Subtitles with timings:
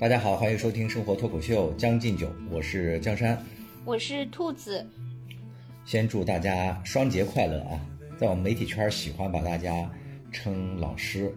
[0.00, 3.38] 大家好，欢迎收听生活脱口秀《将进酒》，我是江山，
[3.84, 4.82] 我是兔子。
[5.84, 7.78] 先祝大家双节快乐啊！
[8.16, 9.90] 在我们媒体圈喜欢把大家
[10.32, 11.30] 称老师，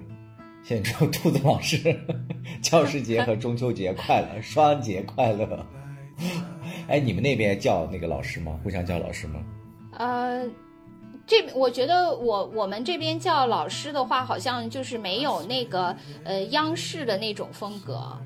[0.64, 1.94] 先祝兔子老师
[2.64, 5.66] 教师节和中秋节快乐，双节快乐。
[6.88, 8.58] 哎，你们那边叫那个老师吗？
[8.64, 9.44] 互相叫老师吗？
[9.98, 10.48] 呃，
[11.28, 18.18] 这我觉得我我们这边叫老师的话，好像就是没有那个呃央视的那种风格。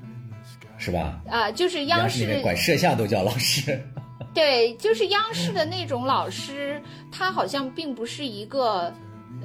[0.78, 1.20] 是吧？
[1.28, 3.78] 啊，就是央视管摄像都叫老师。
[4.32, 8.92] 对，就是央视的那种老师，他好像并不是一个，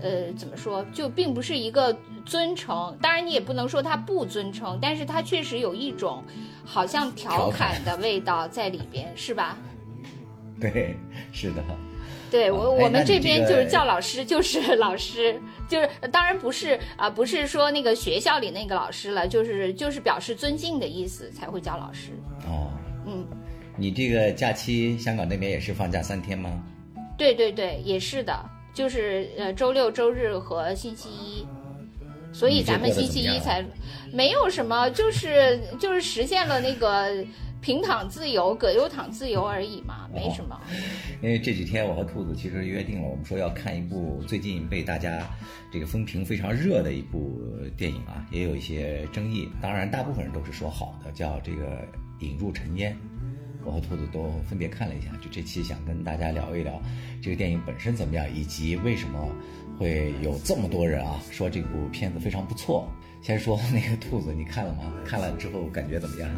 [0.02, 2.96] 呃，怎么说，就并不是一个尊称。
[3.02, 6.24] 当然，你也不能说他不尊称，但是他确实有一种
[6.64, 9.58] 好像调侃的味道在里边，是吧？
[10.60, 10.96] 对，
[11.32, 11.64] 是的。
[12.34, 15.40] 对我，我们这边就是叫老师，就是 老师，
[15.70, 22.10] 就是当然不是啊，不是说那个学校里那个老师了，就是就是表示尊敬的意思才会叫老师。
[22.48, 22.72] 哦，
[23.06, 23.24] 嗯，
[23.78, 26.60] 你这个假期香港那边也是放假三天吗？
[27.16, 28.34] 对对对，也是的，
[28.74, 31.46] 就是呃周六周日和星期一，
[32.34, 33.64] 所以咱们星期一才
[34.12, 37.24] 没有什么，就是就是实现了那个。
[37.64, 40.60] 平躺自由，葛优躺自由而已嘛，没什么。
[41.22, 45.26] 因为这几天我和兔子其实约定了，我们说要看一部最近被大家
[45.72, 47.40] 这个风评非常热的一部
[47.78, 49.48] 电影啊，也有一些争议。
[49.62, 51.66] 当然，大部分人都是说好的，叫这个
[52.20, 52.92] 《引入尘烟》。
[53.66, 56.82] 我和兔子都分别看了一下，就这期想跟大家聊一聊
[57.22, 59.26] 这个电影本身怎么样，以及为什么
[59.80, 62.86] 会有这么多人啊说这部片子非常不错。
[63.22, 64.92] 先说那个兔子，你看了吗？
[65.06, 66.30] 看了之后感觉怎么样？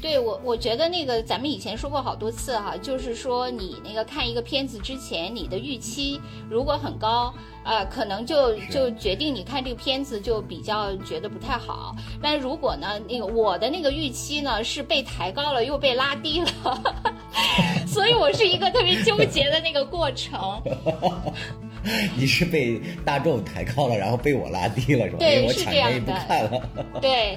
[0.00, 11.96] 对我，我觉得那个咱们以前说过好多次哈，就是说你那个看一个片子之前，你的预期如果很高，呃，可能就就决定你看这个片子就比较觉得不太好。
[12.22, 16.82] 但如果呢，那个我的那个预期呢是被抬高了又被拉低了，
[17.86, 20.62] 所以我是一个特别纠结的那个过程。
[22.16, 25.18] 你是被大众抬高了，然后被我拉低了，是吧？
[25.18, 26.62] 对，是这样的。
[27.00, 27.36] 对。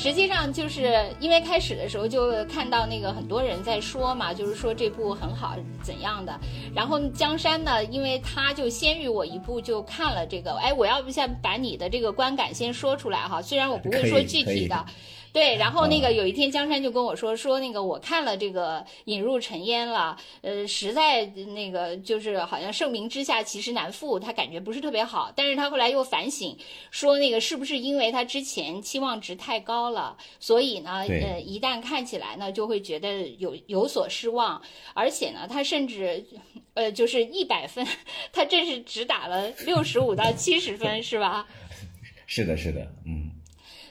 [0.00, 6.40] 实际上就是因为开始的时候就看到那个很多人在说嘛，就是说这部很好怎样的。
[6.74, 14.86] 然后江山呢，因为他就先于我一步就看了这个，哎，我要不先把你的这个观感先说出来哈，虽然我不会说具体的。
[15.32, 25.32] 对，然后那个有一天江山就跟我说说那个我看了这个引入尘烟了，呃，实在那个就是好像盛名之下其实难副，他感觉不是特别好。
[25.36, 26.56] 但是他后来又反省
[26.90, 34.60] 说那个是不是因为他之前期望值太高了，所以呢，呃，一旦看起来呢就会觉得有有所失望，
[34.94, 36.26] 而且呢，他甚至，
[36.74, 37.86] 呃，就是一百分，
[38.32, 41.46] 他这是只打了六十五到七十分，是吧？
[42.26, 43.29] 是的，是的，嗯。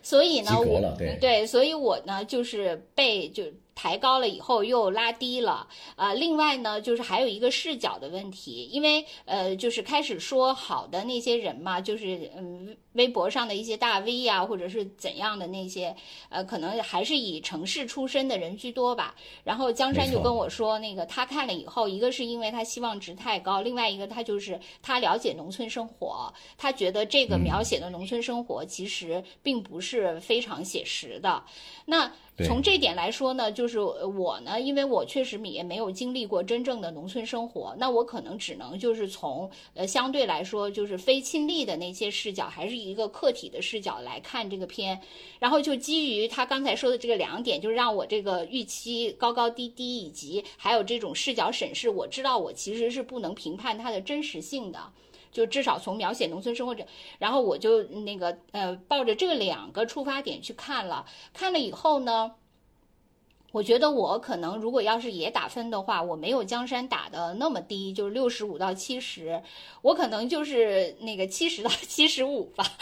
[0.09, 0.79] 所以呢，我
[1.19, 3.43] 对，所以我呢就是被就。
[3.79, 6.13] 抬高了以后又拉低了啊！
[6.13, 15.95] 另外呢，就是还有一个视角的问题，因为呃，就是开始说好的那些人嘛，就是嗯，微博上的一些大 V 呀，或者是怎样的那些，
[16.27, 19.15] 呃，可能还是以城市出身的人居多吧。
[19.45, 31.41] 然后江山就跟我说，那个他看了以后，一个是因为他希望值太高，另外一个他就是他了解农村生活，他觉得这个描写的农村生活其实并不是非常写实的。
[31.85, 32.11] 那
[32.45, 44.99] 从这点来说呢，就是我呢，因为我确实也没有经历过真正的农村生活，那我可能只能就是从呃相对来说就是非亲历的那些视角，还是一个客体的视角来看这个片，
[45.39, 54.79] 然后就基于他刚才说的这个两点，就让我这个预期高高低低，以及还有这种视角审视，我知道我其实是不能评判它的真实性的。
[55.31, 56.83] 就至少从描写农村生活者，
[57.19, 62.31] 然后我就那个呃，抱着这两个出发点去看了，看了以后呢，
[63.51, 69.41] 我觉得我可能如果要是也打分的话，我没有江山打的那么低，就是六十五到七十，
[69.83, 72.65] 我可能就是那个七十到七十五吧，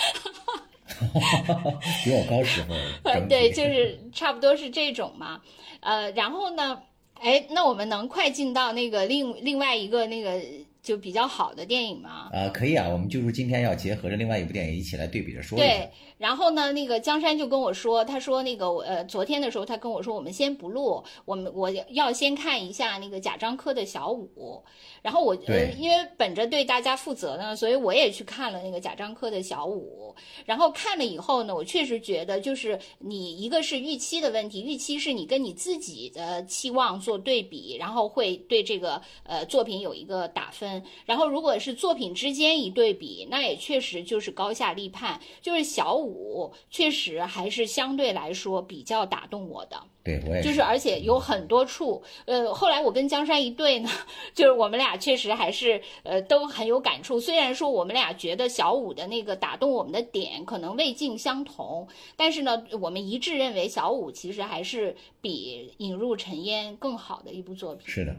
[2.03, 3.27] 比我高十分。
[3.27, 5.41] 对，就是差不多是这种嘛，
[5.81, 6.81] 呃，然后呢，
[7.15, 10.41] 哎，那我们能快进到那个另另外一个那个。
[10.87, 12.29] 就比较好的电影嘛？
[12.31, 15.67] 啊，可以啊，我们就是今天要结合着另外一部电影一起来对比着说一下。
[15.67, 15.91] 对。
[16.17, 24.63] 然后呢，那个江山就跟我说，他说那个我呃，昨天的时候他跟我说，我们先不录，我们我要先看一下那个贾樟柯的小五。
[25.01, 30.15] 然后我呃，因为本着对大家负责呢，所以我也去看了那个贾樟柯的小五。
[30.45, 40.76] 然后看了以后呢，我确实觉得就是你一个是预期的问题，预期是你跟你自己的期望做对比，然后会对这个呃作品有一个打分。
[40.79, 40.89] 分。
[41.05, 45.19] 然后如果是作品之间一对比，那也确实就是高下立判。
[45.41, 49.81] 就是小五确实还是相对来说比较打动我的。
[50.03, 53.89] 对，我也就是，而且有很多处，呃，后来我跟江山一对呢，
[54.33, 57.19] 就是我们俩确实还是呃都很有感触。
[57.19, 61.85] 虽然说我们俩觉得小五的那个打动我们的点可能未尽相同，
[62.15, 67.85] 但是呢，我们一致认为小五其实还是比《引入尘烟》更好的一部作品。
[67.89, 68.15] 是的，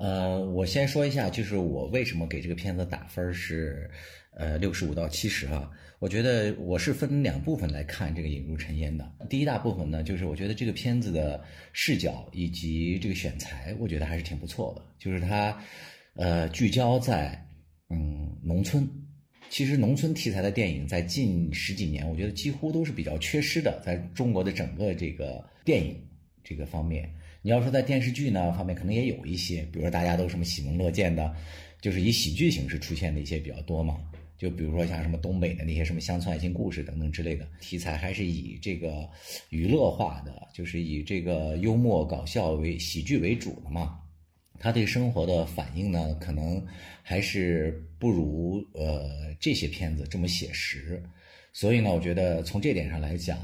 [0.00, 3.90] 呃，我先说一下，就是我为什么给这个片子打分是
[4.34, 5.70] 呃六十五到七十啊。
[5.98, 9.12] 我觉得我是分两部分来看这个《引入尘烟》的。
[9.28, 11.44] 第一大部分呢，就是我觉得这个片子的
[11.74, 14.82] 视角以及这个选材，我觉得还是挺不错的。
[14.98, 15.62] 就是它，
[16.14, 17.38] 呃，聚焦在
[17.90, 18.88] 嗯农村。
[19.50, 25.94] 其实农村题材的电影在近十几年，我觉得几乎都是比较缺失的，在中国的整个这个电影
[26.42, 27.12] 这个方面。
[27.42, 31.34] 你要说在电视剧呢方面，可能也有一些，比如说大家都什么喜闻乐见的，
[31.80, 33.98] 就是以喜剧形式出现的一些比较多嘛。
[34.36, 39.06] 就比如说像什么东北的那些什么乡村爱情故事等等之类的题材，还是以这个
[39.50, 43.98] 娱乐化的，就是以这个幽默搞笑为喜剧为主的嘛。
[44.58, 46.62] 他对生活的反应呢，可能
[47.02, 51.02] 还是不如呃这些片子这么写实。
[51.52, 53.38] 所以呢，我觉得从这点上来讲，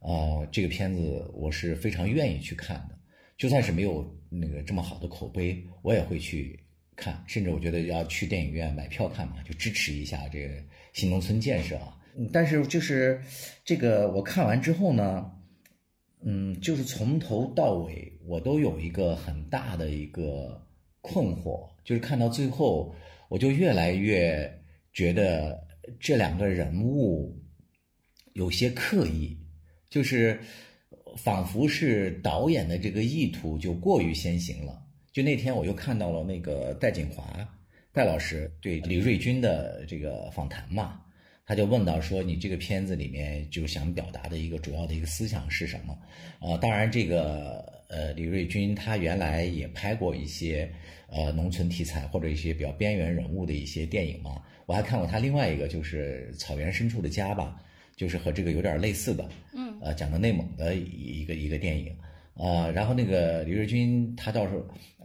[0.00, 2.98] 呃，这个片子我是非常愿意去看的。
[3.42, 6.56] 就算是没有那个这么好的口碑，我也会去。
[6.94, 10.54] 看，甚至我觉得要去电影院买票看嘛，就支持一下这个
[10.92, 11.98] 新农村建设啊。
[12.32, 13.20] 但是就是
[13.64, 15.32] 这个我看完之后呢，
[16.20, 20.64] 嗯，就是从头到尾我都有一个很大的一个
[21.00, 22.94] 困惑，就是看到最后，
[23.28, 24.62] 我就越来越
[24.92, 25.66] 觉得
[25.98, 27.36] 这两个人物
[28.34, 29.36] 有些刻意，
[29.88, 30.38] 就是
[31.16, 34.82] 仿佛是导演的这个意图就过于先行了。
[35.12, 37.46] 就那天我又看到了那个戴锦华
[37.92, 41.00] 戴老师对李瑞军的这个访谈嘛，
[41.44, 45.98] 他就问到说你这个片子里面就想表达的一个主要的一个思想是什么？
[46.40, 50.72] 呃，当然这个呃李瑞军他原来也拍过一些
[51.08, 57.62] 呃农村题材或者一些比较边缘人物的一些电影嘛，我还看过他另外一个就是草原深处的家吧，
[57.96, 61.94] 就是和这个有点类似的，嗯，呃讲的内蒙的一个一个电影。
[62.34, 64.54] 呃，然后那个刘瑞军他倒是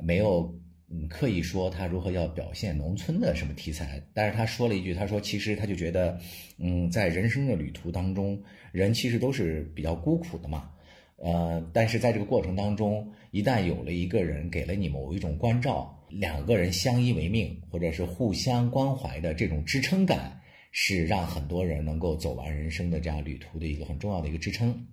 [0.02, 0.54] 没有
[0.90, 6.18] 嗯刻意说他如何要表现农村的什么题材，但是他说了一句，他说其实他就觉得，
[6.58, 8.42] 嗯，在人生的旅途当中，
[8.72, 10.70] 人其实都是比较孤苦的嘛，
[11.18, 20.40] 呃，但是在这个过程当中，一旦有了一个人给了你某一种关照，两个人相依为命，或者是互相关怀的这种支撑感，
[20.80, 24.88] 是让很多人能够走完人生的这样旅途的一个很重要的一个支撑。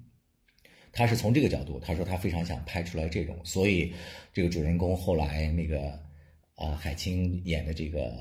[0.90, 3.92] 他是从这个角度，他说他非常想拍出来这种，所以
[4.32, 6.00] 这个主人公后来那个，
[6.56, 8.14] 呃，海清演的这个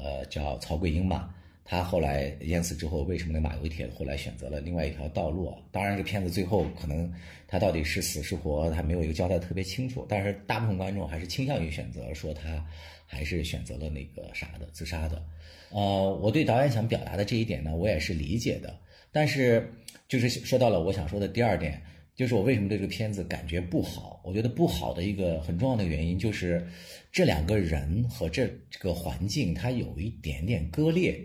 [0.00, 1.34] 呃叫曹桂英吧，
[1.64, 5.52] 他后来淹死之后，为什么那马有铁后来选择了另外一条道路？
[5.72, 7.12] 当然，这片子最后可能
[7.48, 12.64] 他到底是死是活，他没有一个交代特别清楚，但是大部分观众还是倾向于选择说他
[13.04, 15.20] 还是选择了那个啥的自杀的。
[15.70, 18.78] 呃，我对导演想表达的这一点呢，我也是理解的，
[19.12, 19.72] 但是
[20.08, 21.82] 就是说到了我想说的第二点。
[22.16, 24.20] 就是我为什么对这个片子感觉不好？
[24.24, 26.66] 我觉得不好的一个很重要的原因就是，
[27.12, 31.16] 这两个人和这这个环境它有一点点割裂。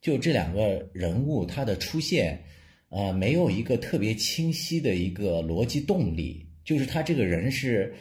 [0.00, 2.40] 就这两个人物他的出现，
[2.90, 6.46] 呃，没有一个特别清晰的一个逻辑动力。
[6.64, 7.92] 就是他这个人是，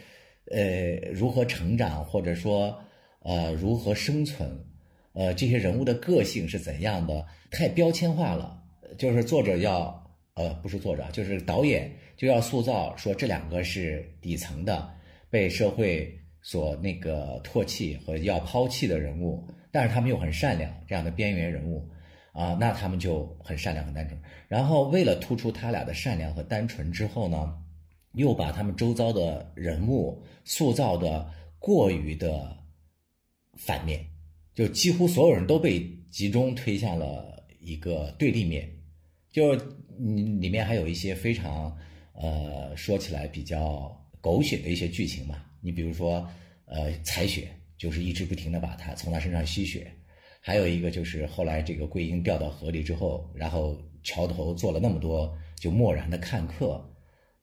[0.52, 2.80] 呃，如何成长，或者说，
[3.24, 4.48] 呃，如何生存，
[5.16, 7.26] 呃，这些人物的个性是怎样的？
[7.50, 8.62] 太标签化了。
[8.98, 10.04] 就是作者要，
[10.36, 11.92] 呃，不是作者，就是导演。
[12.16, 14.90] 就要塑造说这两个是底层的，
[15.30, 21.86] 被社会所那个唾弃和要抛弃的人物，但是他们又很善良，这样的边缘人物，
[22.32, 24.18] 啊，那他们就很善良很单纯。
[24.48, 27.54] 然后为了突出他俩的善良和单纯之后呢，
[28.14, 31.30] 又把他们周遭的人物塑造的
[31.60, 32.56] 过于的
[33.58, 34.06] 反面，
[34.56, 38.68] 就几乎所有人都被集中推向了一个对立面，
[39.32, 39.56] 就
[40.00, 41.78] 你里面还有一些非常。
[42.18, 46.26] 呃，说起来比较狗血的一些剧情嘛，你比如说，
[46.64, 49.92] 呃，采血就是一直不停的把他从他身上吸血，
[50.40, 56.90] 还有一个就是后来这个桂英掉到河里之后，然后桥头做了那么多就漠然的看客，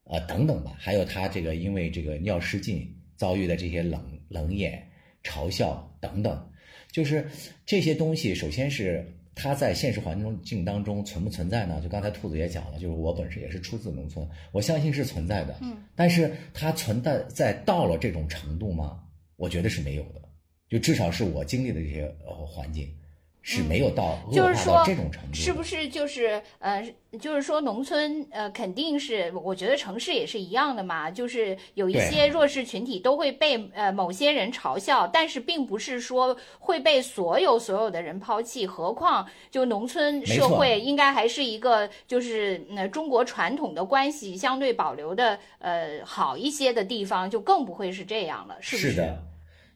[0.05, 4.91] 呃，等等吧，还有他这个因为这个尿失禁遭遇的这些冷冷眼
[5.23, 6.51] 嘲笑等等，
[6.93, 7.27] 就是
[7.67, 9.05] 这些东西，首先是。
[9.35, 11.81] 它在现实环境当中存不存在呢？
[11.83, 15.57] 就刚才兔子也讲了，就是我本身也是出自农村，我相信是存在的。
[15.63, 19.01] 嗯，但是它存在在到了这种程度吗？
[19.37, 20.21] 我觉得是没有的。
[20.69, 22.95] 就至少是我经历的这些呃环境。
[23.43, 48.91] 是没有到恶化到这种程度，是不是就是呃，就是说农村呃，肯定是，我觉得城市也是一样的嘛，就是有一些弱势群体都会被呃某些人嘲笑，但是并不是说会被所有所有的人抛弃，何况就农村社会应该还是一个就是呃中国传统的关系相对保留的呃好一些的地方，就更不会是这样了，是不是？
[48.93, 49.19] 是的。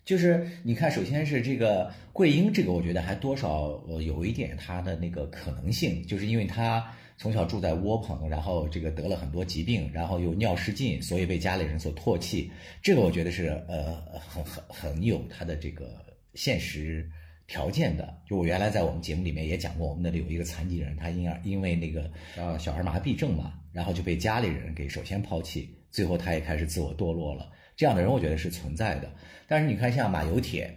[0.07, 12.49] 就是你看，首先是这个桂英，这个我觉得还多少呃有一点她的那个可能性，就是因为她从小住在窝棚，然后这个得了很多疾病，然后又尿失禁，所以被家里人所唾弃。
[12.81, 15.91] 这个我觉得是呃很很很有他的这个
[16.35, 17.11] 现实
[17.49, 18.17] 条件的。
[18.29, 27.51] 就我原来在我们节目里面也讲过，我们那里有一个残疾人，他因而因为那个呃小儿麻痹症嘛，然后就被家里人给首先抛弃，最后他也开始自我堕落了。
[27.77, 29.13] 这样的人我觉得是存在的，
[29.47, 30.75] 但是你看像马有铁，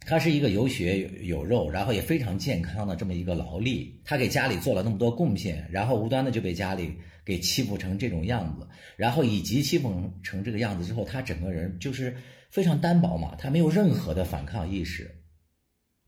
[0.00, 12.16] 他是一个有血有有肉，然后也非常健康的这么一个劳力，他给家里做了那么多贡献，然后无端的就被家里给欺负成这种样子，然后以及欺负成这个样子之后，他整个人就是
[12.48, 15.14] 非常单薄嘛，他没有任何的反抗意识，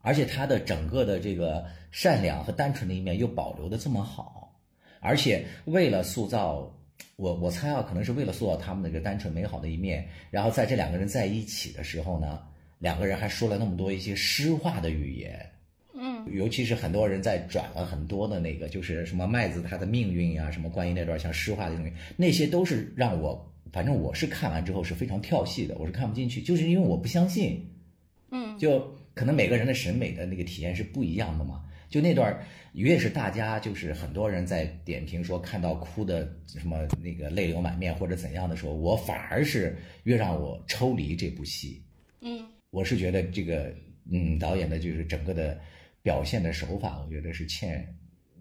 [0.00, 4.58] 而且他的整个的这个善良和单纯的一面又保留的这么好，
[5.00, 6.74] 而且为了塑造。
[7.16, 12.40] 我我猜啊，可能是为了塑造他们那个单纯美好的一面，然后在这两个人在一起的时候呢，
[12.78, 15.50] 两个人还说了那么多一些诗化的语言，
[15.94, 27.64] 嗯，尤其是很多人在转了很多的那个，就是什么麦子他的命运呀，什么关于那段像诗化的东西，那些都是让我，反正我是看完之后是非常跳戏的，我是看不进去，就是因为我不相信，
[28.32, 31.62] 嗯，就可能每个人的审美的那个体验是不一样的嘛。
[31.94, 41.80] 就那段，越是大家就是很多人在点评说看到哭的什么那个泪流满面或者怎样的时候，我反而是越让我抽离这部戏。
[42.20, 43.72] 嗯，我是觉得这个
[44.10, 45.56] 嗯导演的就是整个的
[46.02, 47.96] 表现的手法，我觉得是欠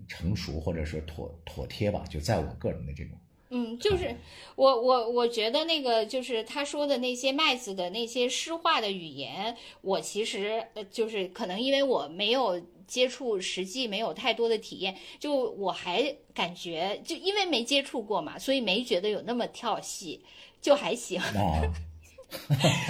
[0.08, 2.04] 成熟或者说妥妥帖吧。
[2.10, 3.16] 就在我个人的这种。
[3.56, 4.16] 嗯，就是
[4.56, 20.22] 我我我觉得那个就是他说的那些麦子的那些诗化的语言，我其实呃就是可能因为我没有接触，实际没有太多的体验，就我还感觉就因为没接触过嘛，所以没觉得有那么跳戏，
[20.62, 21.22] 就还行。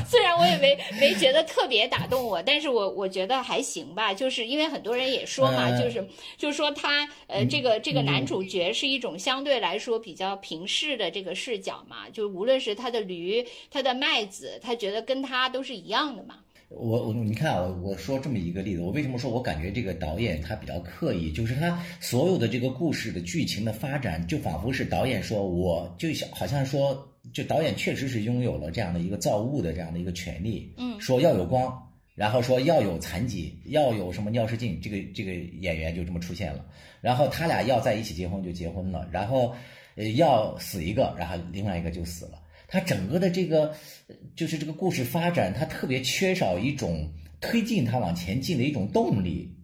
[0.07, 6.07] 虽然我也没没觉得特别打动我，但是我我觉得还行吧，就是因为很多人也说嘛，就是
[6.37, 16.39] 就是说他呃这个这个男主角是一种相对来说比较平视的这个视角嘛，就无论是他的驴，他的麦子，他觉得跟他都是一样的嘛。
[16.75, 21.31] 我我你看啊，我说这么一个例子，我为什么说我感觉这个导演他比较刻意？
[21.31, 31.71] 就是他所有的这个故事的剧情的发展，就仿佛是导演说，我就想好像说，就导演确实是拥有了这样的一个造物的这样的一个权利，嗯，说要有光，
[32.15, 36.65] 然后说要有残疾，要有什么尿失禁，这个这个演员就这么出现了，
[37.01, 39.53] 然后他俩要在一起结婚就结婚了，然后
[39.95, 42.39] 呃要死一个，然后另外一个就死了。
[42.73, 43.71] 它整个的这个，
[44.35, 47.07] 就是这个故事发展，它特别缺少一种
[47.39, 49.55] 推进它往前进的一种动力，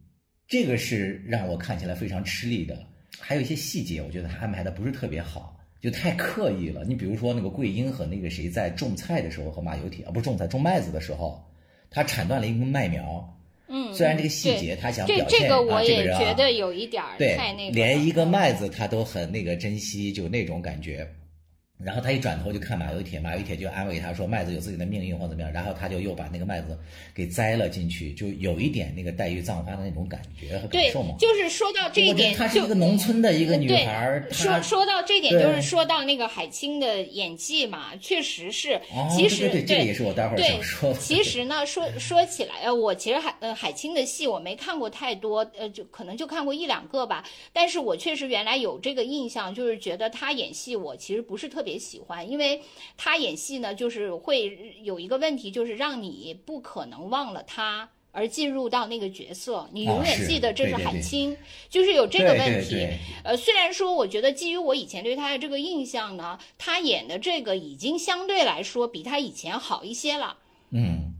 [0.47, 2.85] 这个是让我看起来非常吃力的。
[3.19, 6.85] 还有一些细节，我觉得他安排的不是特别好，就太刻意了。
[6.85, 11.43] 你比如说那个桂英和那个谁在种菜的时候，和马有铁啊，不是种菜种麦子的时候，
[11.89, 13.35] 他铲断了一根麦苗。
[13.69, 21.07] 嗯，虽然这个细节他想表现啊，这个我也觉得有一点太那个，连一个麦子他都很那个珍惜，就那种感觉。
[21.81, 26.77] 然后他一转头就看马有铁，马有铁就安慰他说：“麦子有自己的命运或怎么样。”然后他就又把那个麦子
[27.15, 31.15] 给栽了进去，就有一点那个黛玉葬花的那种感觉和感受嘛。
[31.17, 34.21] 就是说到这一点，她是一个农村的一个女孩。
[34.29, 38.77] 说说到这点，就是说到那个海清的演技嘛，确实是。
[39.09, 40.99] 其实对，这个也是我待会儿想说的。
[40.99, 47.23] 其实呢，说 说起来，呃，我其实海呃海清的戏我没看过太多，呃，就可能就看过一两个吧。
[47.53, 51.68] 但是我确实原来有这个印象，就是觉得她演戏我其实不是特别。
[51.69, 52.59] 别喜欢，因为
[52.97, 61.37] 他演戏呢，就是会有一个问题，就是让你不可能忘了他而进入到那个角色，你永远记得这是海清，
[61.69, 62.87] 就是有这个问题。
[63.23, 70.35] 呃，虽然说我觉得基于我以前对他的这个印象呢，他演的这个已经相对来说比他以前好一些了。
[70.71, 71.13] 嗯，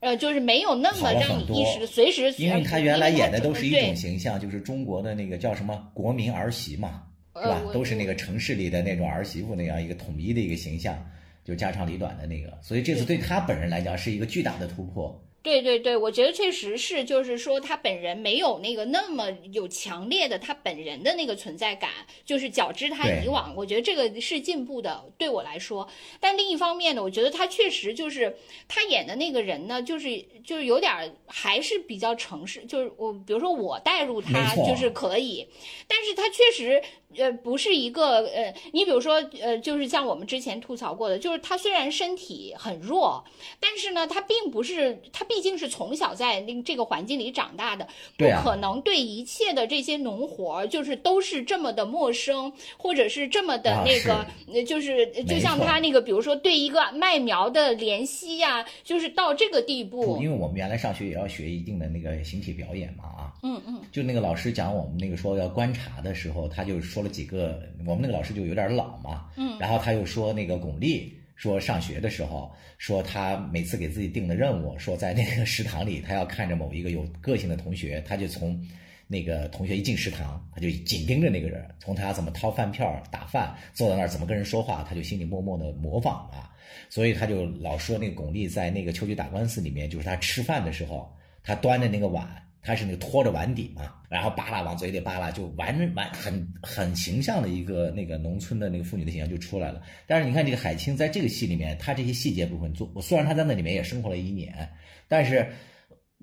[0.00, 7.02] 呃，就是没有那么让你一时随时，因为他原来演的都是一种形象，就是中国的那个叫什么国民儿媳嘛。
[7.34, 7.62] 是吧？
[7.72, 10.98] 都是那个城市里的那种儿媳妇那样一个统一的一个形象，
[11.44, 12.58] 就家长里短的那个。
[12.60, 15.22] 所以这次对他本人来讲是一个巨大的突破。
[15.42, 21.90] 对对对，我觉得确实是，就是说他本人没有那个那么有强烈的他本人的那个存在感，
[22.24, 25.88] 就是较之他以往，我觉得这个是进步的，对我来说。
[26.20, 28.36] 但另一方面呢，我觉得他确实就是
[28.68, 35.48] 他演的那个人呢，就是就是有点还是比较诚实，就是我比如说我带入他就是可以，
[35.88, 36.80] 但是他确实。
[37.14, 43.22] 呃，不是一个呃，你比如说呃，就是像我们之前吐槽过的，就是他虽然身体很弱，
[43.60, 47.86] 但是呢，他并不是他毕竟是从小在那这个环境里长大的，
[48.16, 60.18] 不可能对一切的这些农活就是都是这么的陌生，或者是这么的那个，就是就像他那个，比如说对一个麦苗的怜惜呀，就是到这个地步。
[60.22, 67.02] 因为我们原来上学也要学一定的那个形体表演嘛啊，嗯嗯，就那个老师讲我们那个说要观察的时候，他就说。
[67.02, 78.60] 了几个，我们那个老师就有点老嘛，嗯，然后他又说那个巩俐说上学的时候，说他每次给自己定的任务，说在那个食堂里，他要看着某一个有个性的同学，他就从
[79.08, 86.50] 那个同学一进食堂，他就紧盯着那个人，从他怎么掏饭票、打饭，坐在那儿怎么跟人说话，他就心里默默的模仿啊，
[86.88, 91.12] 所以他就老说那个巩俐在那个《秋菊打官司》里面，就是他吃饭的时候，
[91.42, 92.28] 他端着那个碗。
[92.64, 99.82] 他是那个拖着碗底嘛，然后扒拉往嘴里扒拉，就完完很很形象的一个那个农村的那个妇女的形象就出来了。
[100.06, 104.70] 但是你看这个海清在这个戏里面，她这些细节部分做，虽然她在那里面也生活了一年，
[105.08, 105.50] 但是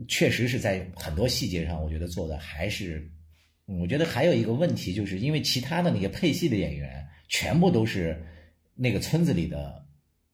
[0.08, 3.05] 确实是在很多细节上，我觉得做的还是，
[3.65, 8.17] 我觉得还有一个问题，就是因为其他的那些配戏的演员全部都是
[8.75, 9.86] 那个村子里的，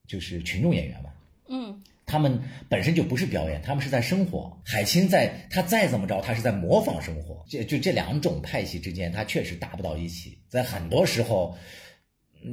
[0.07, 1.09] 就是群众演员嘛，
[1.49, 1.81] 嗯。
[2.05, 4.55] 他们本身就不是表演，他们是在生活。
[4.63, 7.43] 海清在，他再怎么着，他是在模仿生活。
[7.49, 10.37] 这就这两种派系之间，他确实达不到一起。
[10.47, 11.57] 在很多时候，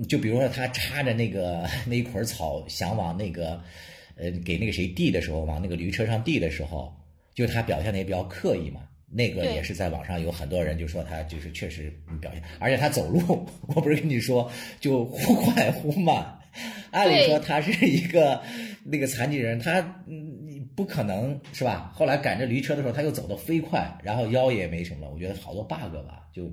[0.09, 3.63] 就比如说他插着那个 那一捆草，想往那个，
[4.17, 6.91] 呃，给那个谁递的时候，往那个驴车上递的时候，
[7.35, 8.81] 就他表现的也比较刻意嘛。
[9.15, 11.93] 那个也是在网上有很多人就说他就是确实
[12.23, 16.39] 表现，而且他走路， 我不是跟你说就忽快忽慢。
[16.93, 18.43] 按理说他是一个
[18.85, 21.93] 那个残疾人，他嗯不可能是吧？
[21.95, 26.51] 后来赶着驴车的时候，他又走得飞快，然后腰也没什么，我觉得好多 bug 吧，就。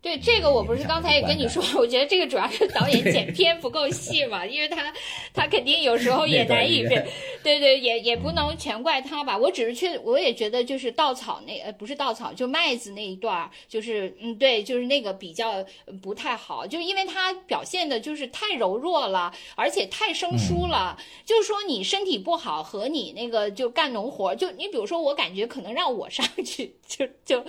[0.00, 4.94] 对这个，我不是刚才也跟你说，我觉得这个主要是导演剪片不够细嘛，因为他
[5.34, 7.04] 他肯定有时候也难以被
[7.42, 9.36] 对对，也也不能全怪他吧。
[9.36, 15.64] 我只是确，我也觉得就是稻草那呃不是稻草，就麦子那一段就是嗯对，就是那个比较
[16.00, 20.96] 不太好，就因为他表现的就是太柔弱了，而且太生疏了。
[21.24, 27.44] 就是说你身体不好和你那个就干农活，就你比如说我感觉可能让我上去 就就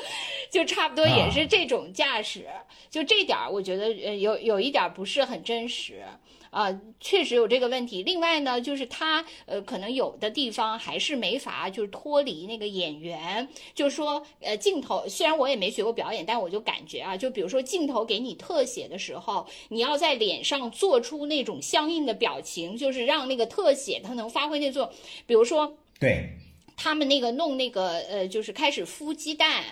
[0.51, 2.38] 就差不多也是这种架势。
[2.89, 6.03] 就这点儿，我觉得呃有有一点不是很真实
[6.49, 8.01] 啊，确实有这个问题。
[8.01, 24.91] 另外呢，就是他呃可能有的地方还是没法就是脱离那个演员，就是说呃镜头虽然我也没学过表演，但我就感觉啊，就比如说镜头给你特写的时候，你要在脸上做出那种相应的表情，就是让那个特写它能发挥那作用。
[25.27, 26.29] 比如说，对
[26.75, 29.63] 他们那个弄那个呃，就是开始孵鸡蛋。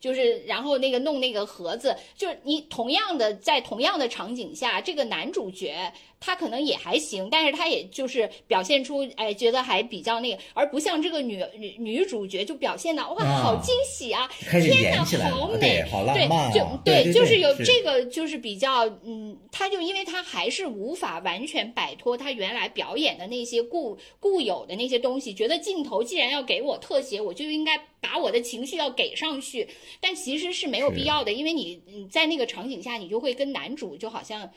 [0.00, 5.92] 就是，然后那个弄那个盒子，就是你同样的在同样的场景下，这个男主角。
[6.18, 29.68] 他可能也还行，但是他也就是表现出，哎，觉得还比较那个，而不像这个女女女主角就表现的哇，好惊喜啊，天哪，好美，好浪漫，就对，就是有这个，就是比较，嗯，他就因为他还是无法完全摆脱他原来表演的那些固固有的那些东西，觉得镜头既然要给我特写，我就应该把我的情绪要给上去，
[30.00, 34.50] 但其实是没有必要的，因为你你在那个场景下，你就会跟男主就好像。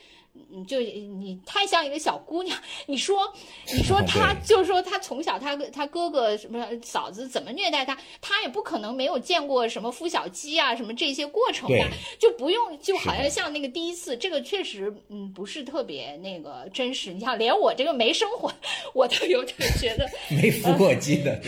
[0.49, 3.33] 你就你太像一个小姑娘，你说，
[3.75, 11.87] 你说 她就是说她从小她她哥哥什么嫂子怎么虐待她，她也不可能没有见过什么孵小鸡啊什么这些过程吧，
[12.19, 17.13] 就不用就好像像那个第一次，这个确实嗯不是特别那个真实。
[17.13, 18.51] 你像连我这个没生活，
[18.93, 21.39] 我都有点觉得 没孵过鸡的，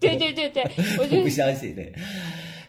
[0.00, 0.64] 对对对对，
[0.98, 1.92] 我就不相信对。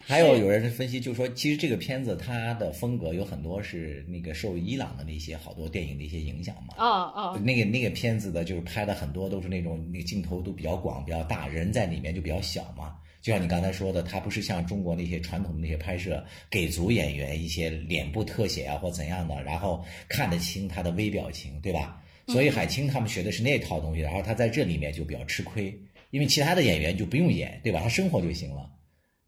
[0.05, 6.75] 还有有人分析，就说其实这个片子它的风格有很多是那个受伊朗的那些好多电影的一些影响嘛。
[6.77, 12.95] 哦哦，那个那个片子的就是拍的很多都是那种那个镜头都比较广、比较大，人在里面就比较小嘛。
[13.21, 22.01] 就像你刚才说的，它不是像中国那些传统的那些拍摄，给足演员一些脸部特写啊或怎样的，然后看得清他的微表情，对吧？
[22.27, 25.71] 所以海清他们学的是那套东西，然后他在这里面就比较吃亏，
[26.09, 27.79] 因为其他的演员就不用演，对吧？
[27.83, 28.67] 他生活就行了。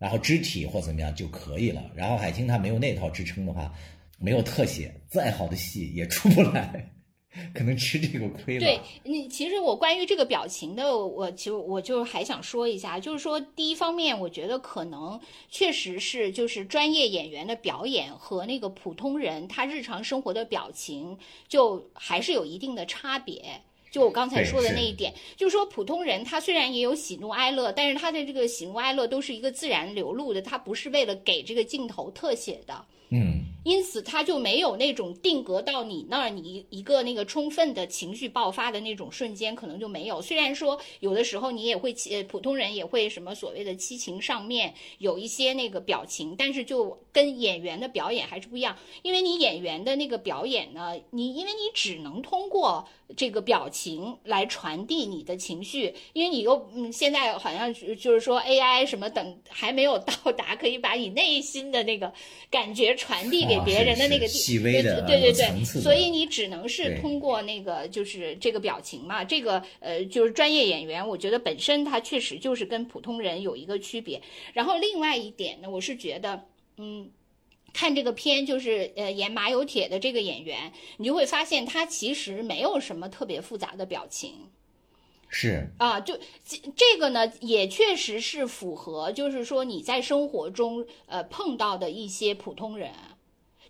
[0.03, 1.81] 然后肢体或怎么样就可以了。
[1.95, 3.73] 然后海清他没有那套支撑的话，
[4.19, 6.91] 没有特写，再好的戏也出不来。
[7.53, 8.65] 可能吃这个亏了。
[8.65, 15.17] 对你，其实我关于这个表情的，我其实我就还想说一下，就是说第一方面，我觉得可能
[15.49, 23.61] 确实是就是专业演员的表演和那个普通人他日常生活的表情，就还是有一定的差别。
[23.93, 32.85] 就我刚才说的那一点，就是说普通人他虽然也有喜怒哀乐，但是他的这个喜怒哀乐都是一个自然流露的，他不是为了给这个镜头特写的。
[33.11, 40.19] 嗯，因此他就没有那种定格到你那儿，你一个那个充分的情绪爆发的那种瞬间，可能就没有。
[40.19, 48.75] 虽然说有的时候你也会，呃，普通人也会什么所谓的七情上面有一些那个表情，但是就跟演员的表演还是不一样。
[49.03, 62.13] 因为你演员的那个表演呢，你因为你只能通过这个表情来传递你的情绪，因为你又嗯，现在好像就是说 AI 什么等还没有到达可以把你内心的那个
[62.49, 62.83] 感觉。
[62.95, 74.21] 传递给别人的那个细微的对对对，所以你只能是通过那个就是这个表情嘛，这个呃就是专业演员，我觉得本身他确实就是跟普通人有一个区别。
[74.53, 76.45] 然后另外一点呢，我是觉得，
[76.77, 77.09] 嗯，
[77.73, 84.51] 看这个片就是呃演马有铁的这个演员，你就会发现他其实没有什么特别复杂的表情。
[85.27, 92.91] 是啊，就这这个呢，也确实是符合，就是说你在生活中呃碰到的一些普通人。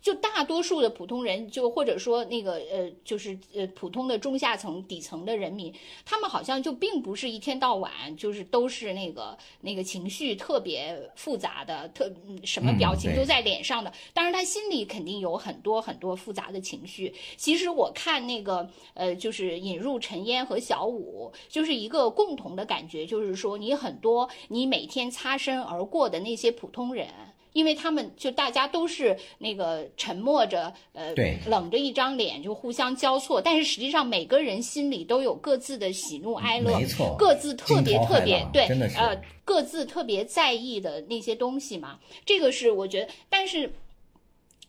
[0.04, 5.72] 就大多数的普通人，就或者说那个呃，就是呃普通的中下层底层的人民，
[6.04, 12.12] 他们好像就并不是一天到晚就是都是那个那个情绪特别复杂的，特
[12.44, 13.90] 什么表情都在脸上的。
[14.12, 17.14] 当然他心里肯定有很多很多复杂的情绪。
[17.38, 27.08] 其实我看那个呃，就是引入陈烟和小五，就是一个共同的感觉，就是说你很多你每天擦身而过的那些普通人。
[27.54, 31.14] 因为他们就大家都是那个沉默着，呃，
[31.46, 41.98] 冷着一张脸就互相交错，但是实际上每个人心里都有各自的喜怒哀乐，没错，各自特别特别对，呃，各自特别在意的那些东西嘛。
[42.26, 43.72] 这个是我觉得，但是。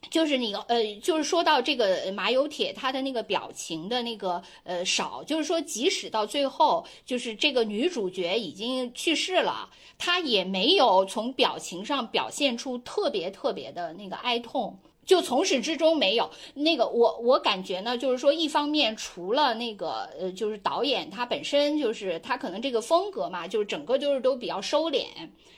[0.10, 14.80] 就是你呃，就是说到这个马有铁，他的那个表情的那个呃少，就是说即使到最后，就是这个女主角已经去世了，她也没有从表情上表现出特别特别的那个哀痛。
[15.06, 25.06] 就从始至终没有那个我我感觉呢，就是说一方面除了那个呃，就是导演他本身就是他可能这个风格嘛，就是整个就是都比较收敛，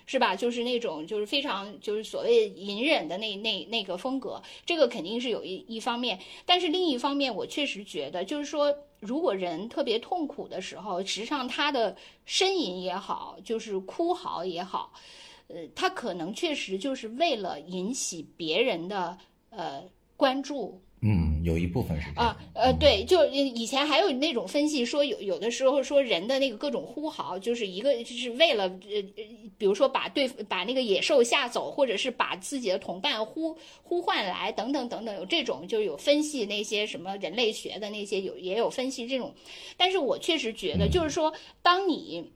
[0.06, 0.36] 是吧？
[0.36, 6.20] 就是那种就是非常就是所谓隐忍的那那那个风格，这个肯定是有一一方面。
[6.46, 11.96] 但是另一方面，我确实觉得就是说，如果人特别痛苦的时候，实际上他的
[12.28, 14.92] 呻吟也好，就是哭嚎也好，
[15.48, 19.18] 呃，他可能确实就是为了引起别人的。
[19.50, 19.84] 呃，
[20.16, 29.02] 关注，嗯，有一部分是啊，呃，对，就以前还有那种分析说，有有的时候说人的那个各种呼嚎，就是一个就是为了呃，
[29.58, 39.34] 比如说把对把那个野兽吓走，或者是把自己的同伴呼呼唤来，等等等等，有这种就有分析那些什么人类学的那些有也有分析这种，
[39.78, 42.32] 但是我确实觉得，就是说当你。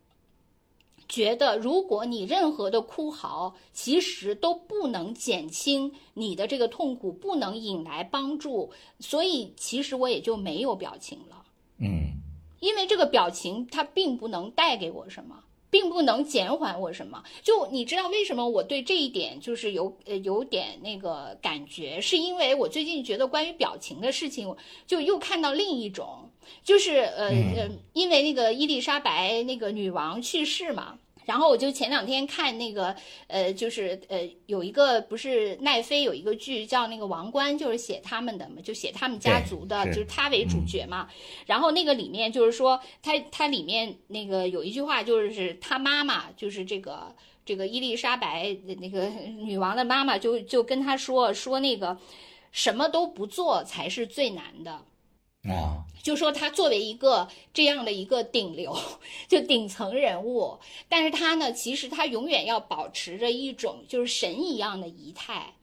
[1.12, 8.72] 觉得，如果你任何的哭嚎，其实都不能减轻你的这个痛苦，不能引来帮助，
[9.02, 11.44] 所以其实我也就没有表情了。
[11.80, 12.14] 嗯，
[12.62, 17.22] 因为这个表情它并不能带给我什么，并不能减缓我什么。
[17.44, 24.56] 就你知道为什么我对这一点就是有呃有点那个感觉，是因为我最近觉得关于表情的事情，
[24.88, 26.30] 就又看到另一种。
[26.64, 30.98] 就是呃呃，因为那个伊丽莎白那个女王去世嘛，
[31.32, 32.94] 然后我就前两天看那个
[33.28, 41.08] 呃，就是呃有一个不是奈飞有一个剧叫那个王冠，就是写他们的嘛，就写他们家族的，就是他为主角嘛。
[41.46, 47.16] 然后那个里面就是说，他他里面那个有一句话，就是他妈妈，就是这个
[47.46, 51.98] 这个伊丽莎白那个女王的妈妈，就就跟他说说那个
[52.52, 54.84] 什么都不做才是最难的。
[55.50, 58.78] 啊，就说他作为一个这样的一个顶流，
[59.28, 65.54] 就顶层人物，但是他呢，其实他永远要保持着一种就是神一样的仪态，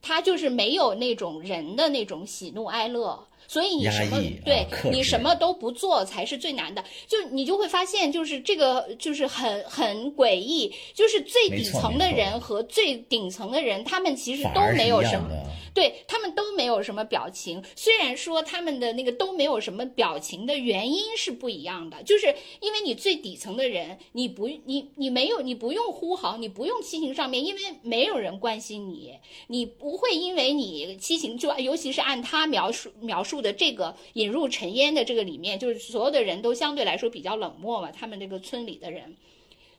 [0.00, 3.26] 他就是没有那种人的那种喜怒哀乐。
[3.48, 15.28] 所以你什么对你什么都不做才是最难的，就你就会发现，就是这个就是很很诡异，就是最底层的人和最顶层的人，他们其实都没有什么，
[15.72, 17.64] 对他们都没有什么表情。
[17.74, 29.14] 虽然说他们的那个都没有什么表情的原因是不一样的，就是因为你最底层的人，你不你你没有你不用呼号，你不用七情上面，因为没有人关心你，
[29.46, 33.24] 你不会因为你七情就尤其是按他描述描。
[33.30, 39.16] 述的这个引入尘烟的这个里面，就是所有的人都相对来说比较冷漠嘛，他们这个村里的人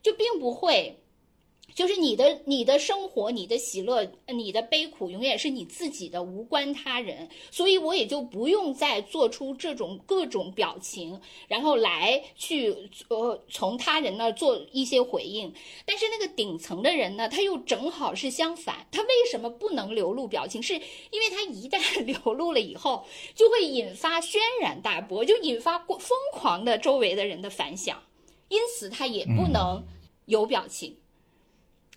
[0.02, 1.01] 就并不会。
[1.74, 7.28] 就是你的你的生活，你的喜乐，你的悲苦，永远是你自己的，无关他人。
[7.50, 12.74] 所以我也就不用再做出这种各种表情，然后来去
[13.08, 15.52] 呃从他人那做一些回应。
[15.84, 18.86] 但是那个顶层的人呢，他又正好是相反。
[18.90, 20.62] 他为什么不能流露表情？
[20.62, 23.04] 是因为他一旦 流露了以后，
[23.34, 28.02] 就会引发轩然大波，就引发过疯狂的周围的人的反响。
[28.48, 29.82] 因此他也不能
[30.26, 30.96] 有表情。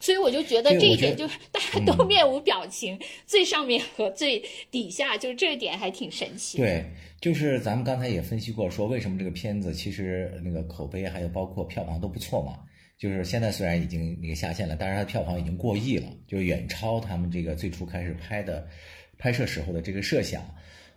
[0.05, 4.39] 所以我就觉得这一点就是 大家都面无表情， 最上面和最
[4.69, 6.59] 底下，就是这一点还挺神奇。
[6.59, 6.85] 对，
[7.19, 12.59] 就是咱们刚才也分析过，说为什么这个片子其实那个口碑还有包括票房都不错嘛。
[12.99, 18.67] 就是现在虽然已经那个下线了，但是它票房已经过亿了，就远超他们这个最初开始拍的
[19.17, 20.45] 拍摄时候的这个设想。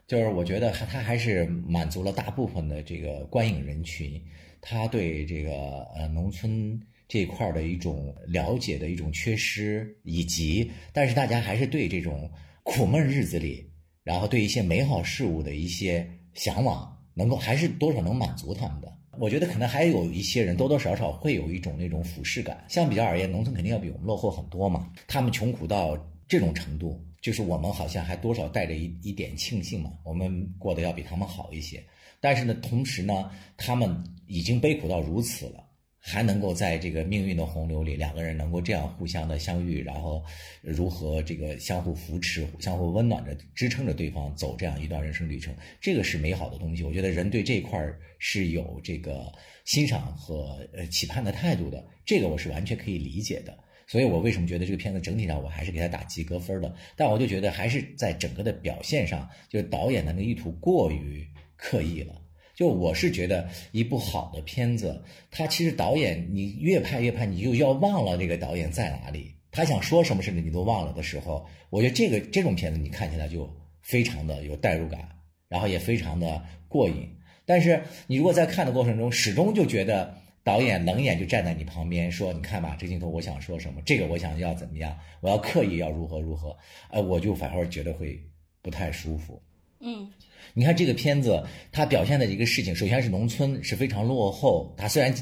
[0.07, 4.23] 就是我觉得它还是满足了大部分的这个观影人群，
[4.61, 6.79] 它对这个呃农村。
[7.09, 12.31] 这一块的一种了解的一种缺失，以及但是大家还是对这种
[12.63, 13.69] 苦闷日子里，
[14.05, 18.95] 然后对一些美好事物的一些向往，能够还是多少能满足他们的。
[19.19, 22.65] 我觉得可能还有一些人多多少少会有一种那种俯视感。
[22.69, 24.93] 相比较而言，农村肯定要比我们落后很多嘛。
[25.09, 31.83] 他们穷苦到这种程度，就是我们好像还多少带着一一点庆幸嘛，我们过得要比他们好一些。
[32.21, 35.65] 但是呢，同时呢，他们已经悲苦到如此了。
[36.01, 40.25] 还能够在这个命运的洪流里，两个人能够这样互相的相遇，然后
[40.63, 46.83] 如何这个相互扶持、相互温暖着、支撑着对方走这样一段人生旅程，这个是美好的东西。
[46.83, 47.79] 我觉得人对这一块
[48.19, 49.31] 是有这个
[49.65, 53.57] 欣赏和呃期盼的态度的，这个我是完全可以理解的。
[53.87, 56.75] 所以我为什么觉得这个片子整体上我还是给他打及格分的？
[56.95, 62.15] 但我就觉得还是在整个的表现上，就是导演的那个意图过于刻意了。
[62.59, 73.49] 就我是觉得一部好的片子，他其实导演你越拍越拍，你就要忘了这个导演在哪里，他想说什么甚至你都忘了的时候，我觉得这个这种片子你看起来就
[73.83, 75.09] 非常的有代入感，
[75.49, 77.09] 然后也非常的过瘾。
[77.47, 86.57] 但是你如果在看的过程中始终就觉得导演冷眼就站在你旁边说，你看吧，这镜头我想说什么，这个我想要怎么样，我要刻意要如何如何，
[86.91, 88.21] 呃，我就反而觉得会
[88.61, 89.41] 不太舒服。
[89.81, 90.11] 嗯。
[90.55, 94.75] 你看这个片子，它表现的一个事情，首先是农村是非常落后。
[94.77, 95.15] 它虽然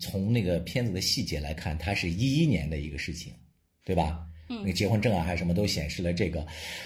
[0.00, 3.32] 从那个片子的细节来看，它是一一年的一个事情，
[3.84, 4.20] 对吧？
[4.48, 6.44] 嗯，那个结婚证啊，还是什么都显示了这个，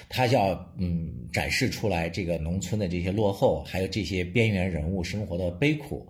[0.09, 6.07] 它要嗯展示出来这个农村的这些落后，还有这些边缘人物生活的悲苦。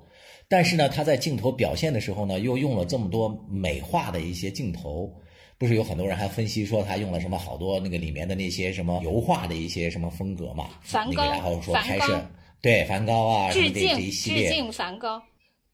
[0.49, 5.15] 但是呢，他在镜头表现的时候呢，又用了这么多美化的一些镜头。
[5.63, 10.71] 不是有很多人还分析说他用了什么好多那个里面的那些什么油画的一些什么风格嘛？
[10.83, 12.21] 梵高，然后说拍摄
[12.61, 15.23] 对梵高啊，致敬致敬梵高。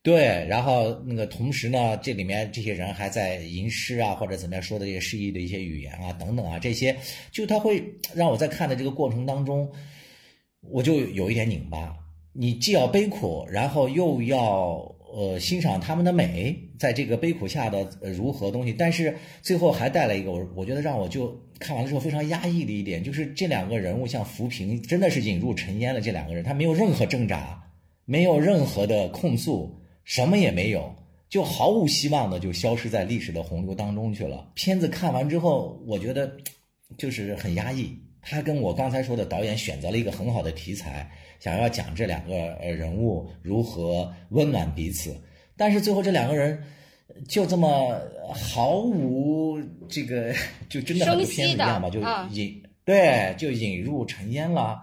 [0.03, 6.94] 对，然后那个同时呢，这里面这些人还在吟诗啊，或者怎么样说的这些诗意的一些语言啊等等啊，这些
[7.33, 7.83] 就他会
[8.14, 9.66] 让我在看的这个过程当中，
[10.61, 11.96] 我就有一点拧巴。
[12.35, 14.94] 你既要悲苦，然后又要。
[15.11, 26.01] 呃，欣赏他们的美，在这个悲苦下的如何东西，但是最后还带来一个我我觉得让我就看完了之后非常压抑的一点，就是这两个人物像浮萍，真的是引入尘烟了。
[26.01, 27.61] 这两个人他没有任何挣扎，
[28.05, 30.95] 没有任何的控诉，什么也没有，
[31.29, 34.51] 就毫无希望的就消失在历史的洪流当中去了。
[34.55, 36.33] 片子看完之后，我觉得
[36.97, 37.99] 就是很压抑。
[38.21, 41.11] 他跟我刚才说的导演选择了一个很好的题材。
[41.41, 45.17] 想要讲这两个人物如何温暖彼此，
[45.59, 46.62] 但是最后这两个人
[47.29, 48.01] 就这么
[48.33, 50.33] 毫无这个，
[50.71, 52.01] 就真的很片子一样吧，就
[52.35, 54.81] 引对就引入尘烟了。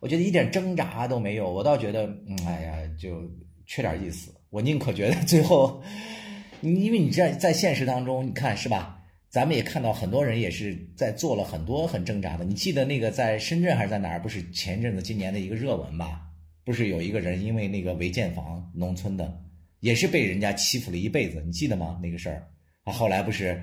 [0.00, 3.22] 我觉得一点挣扎都没有，我倒觉得，嗯，哎呀，就
[3.66, 4.32] 缺点意思。
[4.50, 5.82] 我宁可觉得最后，
[6.60, 8.94] 因为你在在现实当中，你看是吧？
[9.28, 12.44] 咱们也看到很多人也是在做了很多很挣扎的。
[12.44, 14.22] 你记得那个在深圳还是在哪儿？
[14.22, 16.22] 不是前阵子今年的一个热文吧？
[16.64, 19.38] 不是有一个人因为那个违建房，农村的，
[19.80, 21.98] 也是被人家欺负了一辈子，你记得吗？
[22.02, 22.48] 那个事儿，
[22.84, 23.62] 他后来不是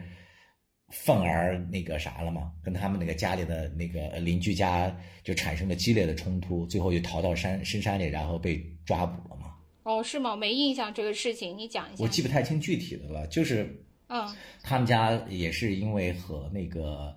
[0.89, 2.51] 愤而那个啥了吗？
[2.63, 9.53] 跟他们那个家里的那个邻居家就产生了激烈的冲突，最后就逃到山深山里，然后被抓捕了嘛？
[9.83, 10.35] 哦，是吗？
[10.35, 12.03] 没印象这个事情，你讲一下。
[12.03, 13.79] 我记不太清具体的了，就是。
[14.09, 17.15] 嗯，他们家也是因为和那个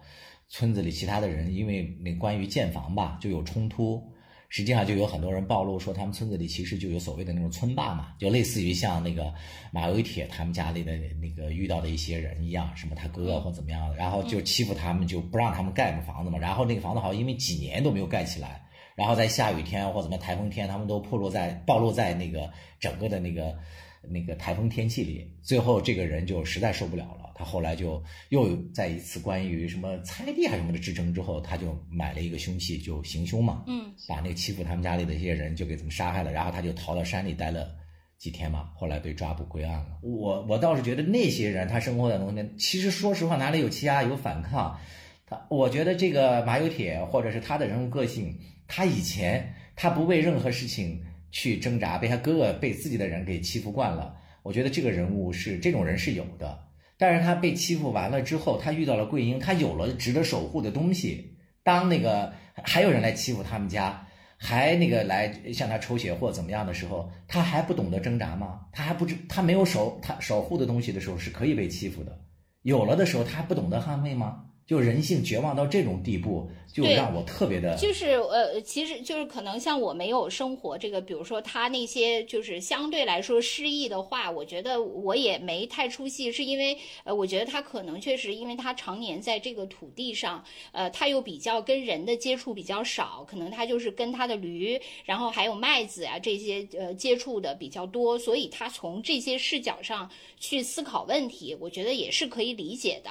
[0.48, 4.02] 村子里其他的人，因为那关于建房吧，就有冲突。
[4.48, 9.32] 实际上就有很多人暴露说，他们村子里其实就有所谓的那种村霸嘛，就类似于像那个
[9.72, 16.38] 马伟铁他们家里的那个遇到的一些人一样，什么他哥或怎么样的，然后就欺负他们，就不让他们盖个房子嘛。
[16.38, 18.62] 然后那个房子好像因为几年都没有盖起来，
[18.94, 23.56] 然后在下雨天或怎么台风天，他们都暴露在暴露在那个整个的那个
[24.02, 25.28] 那个台风天气里。
[25.42, 37.68] 最后这个人就实在受不了了，他后来就又在一次关于什么猜地还是什么的之争之后，他就买了一个凶器就行凶嘛，嗯，把那个欺负他们家里的一些人就给他们杀害了，然后他就逃到山里待了
[38.16, 39.98] 几天嘛，后来被抓捕归案了。
[40.00, 44.80] 我我倒是觉得那些人他生活在农村，其实说实话哪里有欺压有反抗，
[45.26, 48.34] 他我觉得这个马有铁或者是他的人物个性。
[48.68, 54.16] 他以前他不为任何事情去挣扎，被他哥哥被自己的人给欺负惯了。
[54.42, 56.65] 我觉得这个人物是这种人是有的，
[56.98, 61.36] 但是他被欺负完了之后，他遇到了桂英，他有了值得守护的东西。
[61.62, 62.32] 当那个
[62.64, 64.06] 还有人来欺负他们家，
[64.38, 68.60] 还那个来向他抽血或怎么样的时候，他还不懂得挣扎吗？
[68.72, 72.18] 他还不知他没有守他守护的东西的时候是可以被欺负的，
[72.62, 74.44] 有了的时候他还不懂得捍卫吗？
[74.66, 77.76] 就人性绝望到这种地步，就让我特别的。
[77.76, 103.10] 就是呃，其实就是可能像我没有生活这个，比如说他那些就是相对来说失意的话，我觉得我也没太出戏，是因为呃，我觉得他可能确实因为他常年在这个土地上，呃，他又比较跟人的接触比较少，可能他就是跟他的驴，然后还有麦子啊这些呃接触的比较多，所以他从这些视角上去思考问题，我觉得也是可以理解的。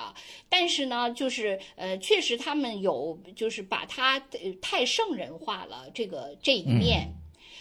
[0.50, 1.45] 但是呢，就是。
[1.46, 4.20] 是呃，确实他们有就是把他
[4.62, 7.08] 太圣人化了，这个这一面，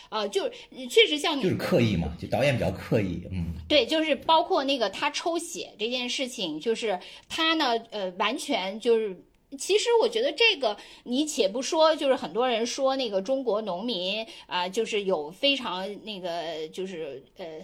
[0.08, 9.16] 啊，就是确实像你就是刻意嘛，就导演比较刻意，嗯，对，就是包括那个他抽血这件事情，就是他呢，呃，完全就是，
[9.58, 17.60] 其实我觉得这个你且不说，就是很多人说那个中国农民啊，就是有非常那个就是呃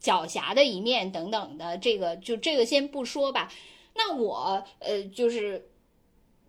[0.00, 3.50] 狡黠的一面等等的，这个就这个先不说吧。
[3.94, 5.73] 那我呃就是。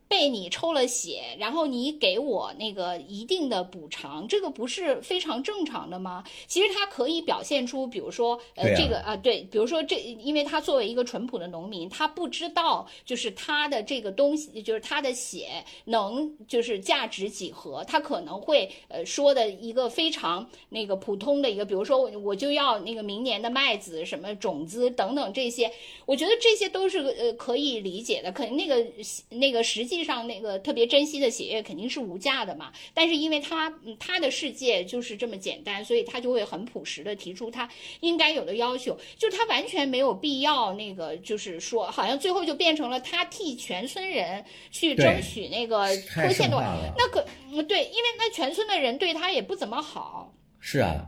[0.08, 6.24] 被你抽了血，然后你给我那个一定的补偿，这个不是非常正常的吗？
[6.48, 15.48] 其实他可以表现出，比如说，呃，这个啊，对，比如说这，因为他作为一个淳朴的农民，他不知道就是他的这个东西，就是他的血
[15.86, 25.72] 能就是价值几何，他可能会呃说的一个非常那个普通的一个，比如说我就要那个明年的麦子什么种子等等这些，
[26.06, 28.86] 我觉得这些都是呃可以理解的，可能那个
[29.30, 29.96] 那个实际。
[30.06, 32.72] 上，那个特别珍惜的血液肯定是无价的嘛。
[32.94, 37.68] 但是因为他他的世界就是这么简单，所以他就会很朴实的提出他
[38.00, 38.98] 应该有的要求。
[39.18, 46.58] 就他完全没有必要那个，就是说，好像最后就变成了他替全村人去争取那个脱线的。
[46.96, 47.26] 那可
[47.64, 50.32] 对，因为那全村的人对他也不怎么好。
[50.60, 51.08] 是啊。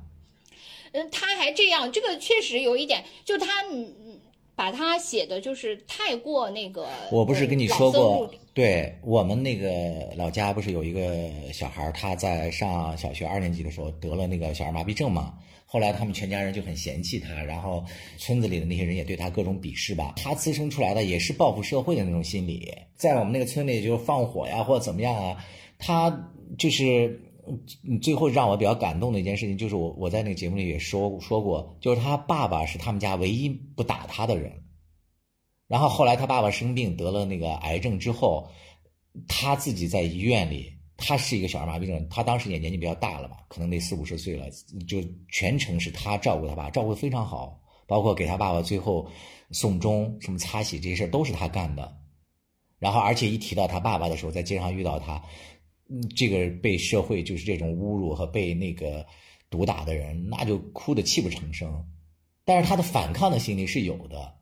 [0.94, 4.17] 嗯，他还这样，这个确实有一点，就他嗯。
[4.58, 15.36] 把他写的就是太过那个，我不是跟你说过，对我们那个老家不是有一个小孩，他在上小学二年级的时候得了那个小儿麻痹症嘛，
[15.68, 17.86] 后来他们全家人就很嫌弃他，然后
[18.18, 25.38] 村子里的那些人也对他各种鄙视吧，他滋生出来的也是报复社会的那种心理，在我们那个村里就放火呀或者怎么样啊，
[25.78, 27.22] 他就是。
[27.88, 34.52] 嗯，最后让我比较感动的一件事情，就是我我在那个节目里也说说过，就是他爸爸是他们家唯一不打他的人。
[35.68, 38.50] 然后后来他爸爸生病得了那个癌症之后，
[39.28, 44.46] 他自己在医院里，他是一个小儿麻痹症，他当时也年纪比较大了吧，可能得四五十岁了，
[44.88, 49.10] 就全程是他照顾他爸，照顾的非常好，包括给他爸爸最后
[49.52, 51.98] 送终、什么擦洗这些事都是他干的。
[52.80, 55.24] 然后而且一提到他爸爸的时候，在街上遇到他。
[55.90, 59.06] 嗯，这个被社会就是这种侮辱和被那个
[59.50, 61.86] 毒打的人，那就哭得泣不成声。
[62.44, 64.34] 但是他的反抗的心理是有的。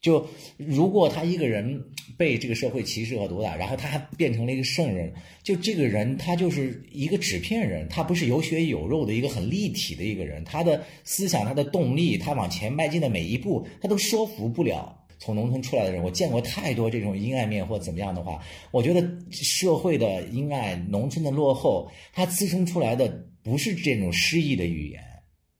[0.00, 0.24] 就
[0.56, 1.84] 如果他一个人
[2.16, 5.12] 被这个社会歧视和毒打，然后他还变成了一个圣人，
[5.42, 10.44] 就这个人他就是一个纸片人，他不是有血有肉的一个很立体的一个人。
[10.44, 14.97] 他的思想、他的动力、他往前迈进的每一步，他都说服不了。
[15.18, 25.02] 从农村出来的人，我见过太多这种阴暗面或怎么样的话，我觉得社会的阴暗、农村的落后，它滋生出来的不是这种诗意的语言，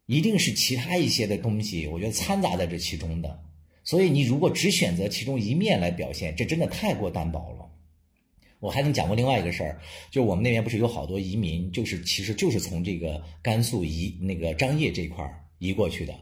[0.07, 3.43] 一定是其他一些的东西，我觉得掺杂在这其中的。
[3.85, 7.67] 所以你如果只选择其中一面来表现，这真的太过单薄了。
[8.61, 9.81] 我还跟你讲过另外一个事儿，
[10.11, 15.25] 就我们那边不是有好多移民，就是其实就是从这个甘肃移那个张掖这块
[15.59, 16.15] 移过去的。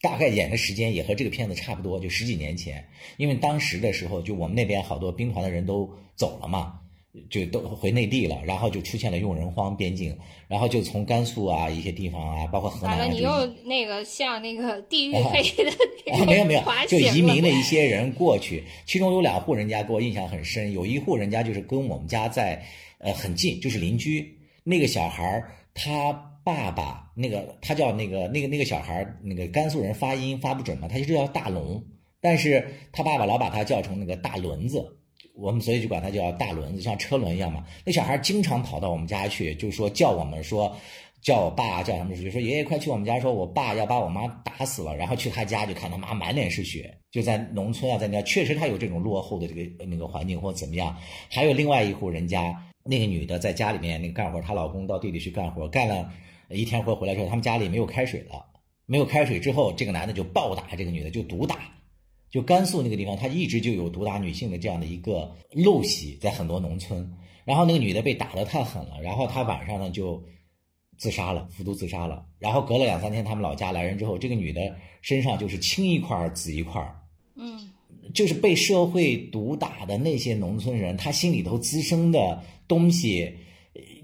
[0.00, 2.82] 大概演的时间也和这个片子差不多，就十几年前。
[3.16, 6.80] 因为当时的时候，就我们那边好多兵团的人都走了嘛，
[7.28, 10.16] 就都回内地了，然后就出现了用人荒边境，
[10.48, 12.98] 然后就从甘肃啊一些地方啊，包括河南。
[12.98, 22.64] 完了，你又那个像那个地域黑的没有没有，就移民的一些人过去，其中有两户人家给我印象很深，有一户人家就是跟我们家在
[22.98, 24.38] 呃很近，就是邻居。
[24.62, 25.44] 那个小孩
[25.74, 31.82] 他爸爸那个他叫那个那个那个小孩那个甘肃人发音发不准嘛，他就叫大龙，
[32.20, 34.84] 但是他爸爸老把他叫成那个大轮子，
[35.34, 37.64] 我们所以就管他叫大轮子，像车轮一样嘛。
[37.84, 40.76] 那小孩经常跑到我们家去，就说叫我们说。
[41.22, 44.96] 叫我爸，叫什么出去，说爷爷快去我们家，说我爸要把我妈打死了。
[44.96, 50.96] 然后去他家就看他妈满脸是血，就在农村啊，在那确实他有这种落后的这个那个环境或怎么样。
[51.28, 56.10] 还有另外一户人家，那个女的在家里面那个干活，她老公到地里去干活，干了
[56.56, 58.44] 一天回回来之后，他们家里没有开水了，
[58.86, 61.56] 没有开水之后，这个男的就暴打这个女的，就毒打。
[62.30, 67.10] 就甘肃那个地方，他一直就有毒打女性的这样的一个陋习，在很多农村。
[67.44, 70.22] 然后那个女的被打得太狠了，然后她晚上呢就。
[70.98, 72.26] 自杀了，服毒自杀了。
[72.38, 76.94] 然后隔了两三天，他们老家来人之后，这个女的身上就是青一块紫一块
[77.36, 77.70] 嗯，
[78.12, 83.34] 就是被社会毒打的那些农村人，他心里头滋生的东西，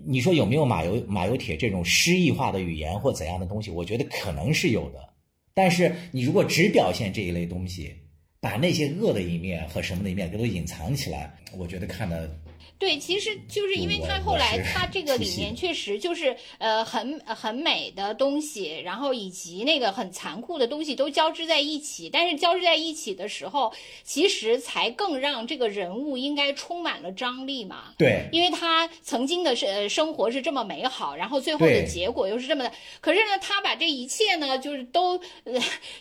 [0.06, 3.70] 你说有没有马油马油铁这种诗意化的语言或怎样的东西？
[3.70, 5.08] 我觉得可能是有的。
[5.52, 7.94] 但是你如果只表现这一类东西，
[8.40, 12.38] 把那些恶的一面和什么的一面给都隐藏起来，我觉得看的。
[12.78, 23.72] 对，其实就是因为他后来他这个里面确实就是呃很很美的东西，然后以及那个很残酷的东西都交织在一起，但是交织在一起的时候，
[24.04, 27.94] 其实才更让这个人物应该充满了张力嘛。
[27.96, 32.70] 对，因为他曾经的生生活是这么美好，然后最后的结果又是这么的，
[33.00, 35.18] 可是呢，他把这一切呢，就是都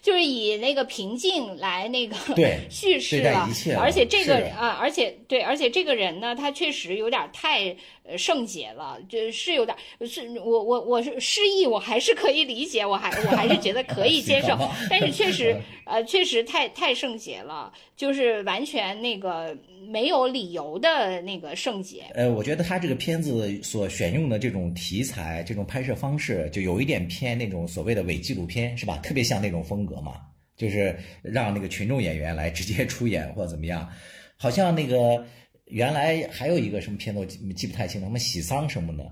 [0.01, 2.17] 就是以那个平静来那个
[2.69, 3.49] 叙事了，
[3.79, 6.64] 而且这个啊，而且对，而且这个人呢，他却。
[6.65, 14.57] 确实有点太呃圣洁了，就是有点是，我我我是失忆，我还是可以理解，我还我还是觉得可以接受，
[14.89, 15.55] 但是确实
[15.85, 19.55] 呃确实太太圣洁了，就是完全那个
[19.87, 22.05] 没有理由的那个圣洁。
[22.15, 28.97] 呃，我觉得他这个片子所选用的这种题材、这种拍摄方式，就有一点偏那种所谓的伪纪录片，是吧？
[29.03, 30.13] 特别像那种风格嘛，
[30.57, 33.87] 就是让那个群众演员来直接出演或者怎么样，
[34.35, 35.23] 好像那个。
[35.65, 39.11] 原来还有一个什么片子我记记不太清了，什么喜丧什么的，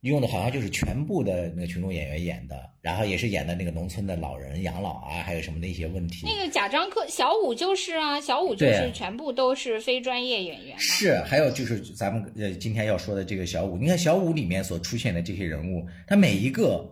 [0.00, 6.26] 用的好像就是全部的那个群众演员演的，然后也是演的那个农村的老人养老啊，还有什么那些问题。
[6.26, 10.78] 那个贾樟柯小五就是啊，小五就是全部都是非专业演员。
[10.78, 16.88] 是，还有就是咱们呃今天要说的这个小五，你看小五里面所出现的这些人物，他每一个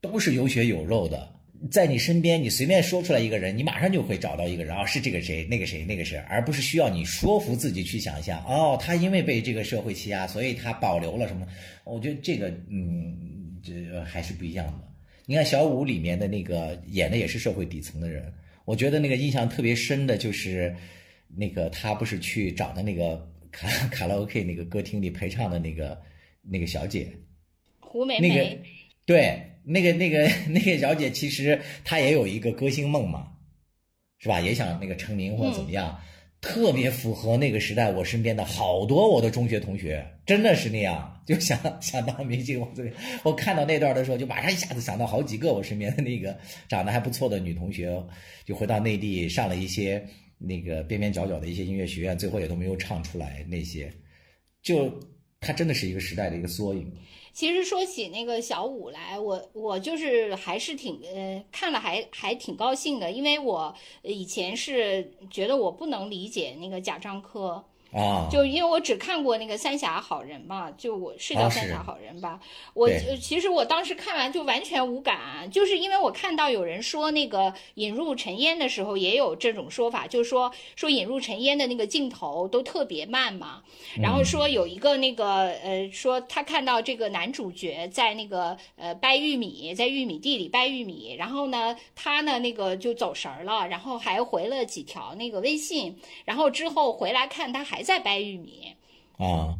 [0.00, 1.35] 都是有血有肉的。
[1.70, 8.44] 在你身边，你随便说出来一个人，你马上就会找到一个人啊，是这个谁，那个谁，那个谁，而不是需要你说服自己去想象。
[8.44, 11.46] 哦，他因为被这个社会欺压，所以他保留了什么？
[11.84, 14.88] 我觉得这个，嗯，这还是不一样的。
[15.24, 18.32] 你看小五里面的那个演的也是社会底层的人，
[18.64, 20.74] 我觉得那个印象特别深的就是，
[21.34, 26.00] 那个他不是去找的那个卡卡拉 OK 那个歌厅里陪唱的那个
[26.42, 27.08] 那个小姐，
[27.80, 28.58] 胡美美，那个
[29.04, 29.42] 对。
[29.68, 33.32] 那个、那个、那个小姐，其实她也有一个歌星梦嘛，
[34.18, 34.40] 是吧？
[34.40, 36.00] 也想那个成名或者怎么样，
[36.40, 37.90] 特别符合那个时代。
[37.90, 42.60] 我身边的好多我的中学同学，真的是那样，就想想当明星。
[42.60, 42.88] 我这
[43.24, 46.38] 我看到那段的时候，就马上一下子想到好几个我身边的那个
[46.68, 48.00] 长得还不错的女同学，
[48.44, 50.06] 就回到内地上了一些
[50.38, 53.92] 那个边边角角的一些音乐学院，最后也都没有唱出来那些。
[54.62, 54.96] 就
[55.40, 56.88] 她真的是一个时代的一个缩影。
[57.36, 67.62] 其实说起那个小五来，我我就是还是挺呃看了还还挺高兴的，因为我以前是觉得我不能理解那个贾樟柯。
[67.96, 72.38] 啊，就因为我只看过那个《三峡好人》嘛，就我是叫《三峡好人》吧。
[72.74, 83.62] 我其实我当时看完就完全无感，就是因为我看到有人说那个引入尘烟的时候也有这种说法，就是说说引入尘烟的那个镜头都特别慢嘛。
[83.98, 97.85] 然后说有一个那个呃，说他看到这个男主角在那个呃掰玉米，在玉米地里掰玉米，然后呢他呢那个就走神儿了，然后还回了几条那个微信，然后之后回来看他还。
[97.86, 98.74] 在掰玉米，
[99.16, 99.54] 啊，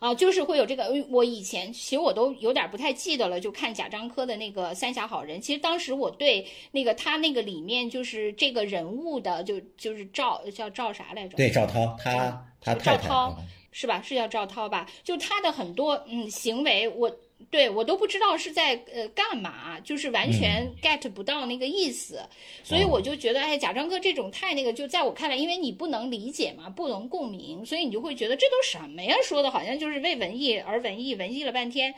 [0.00, 0.92] 啊，就是会有这个。
[1.08, 5.38] 我以前其实我都有点不太记得了，就看贾樟柯的那个《三峡好人》。
[5.40, 11.36] 其实当时我对那个他那个里面就是这个人物的，就就是赵叫赵啥来着？
[11.36, 13.36] 对，赵涛，他他赵涛
[13.70, 14.02] 是吧？
[14.02, 14.90] 是叫赵涛吧？
[15.04, 17.16] 就他的很多嗯行为，我
[17.50, 22.20] 对我都不知道是在呃干嘛，就是完全 get 不到那个意思，
[22.62, 29.14] 所以我就觉得，哎，贾樟柯这种太那个，就在我看来，因为你不能理解嘛，不能共鸣，所以你就会觉得这都什么呀？
[29.22, 31.94] 说的好像就是为文艺而文艺，文艺了半天，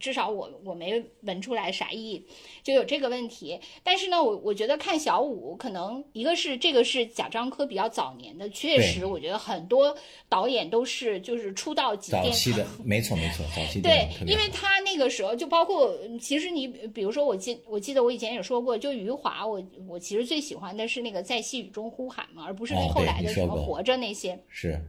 [0.00, 2.24] 至少我我没闻出来啥意，
[2.62, 3.60] 就有这个问题。
[3.82, 9.96] 但是呢，我我觉得看小五，可能一个是这个是贾樟柯比较早年的，确实，我觉得很多
[10.28, 14.75] 导演都是就是出道即早期的，没错没错，早期对，因为他。
[14.84, 24.42] 那个时候就包括，其实你比如说，我记我记得我以前也说过，就余华，我我其实最喜欢的是那个在细雨中呼喊嘛，而不是后来的什么活着那些。
[24.48, 24.80] 是，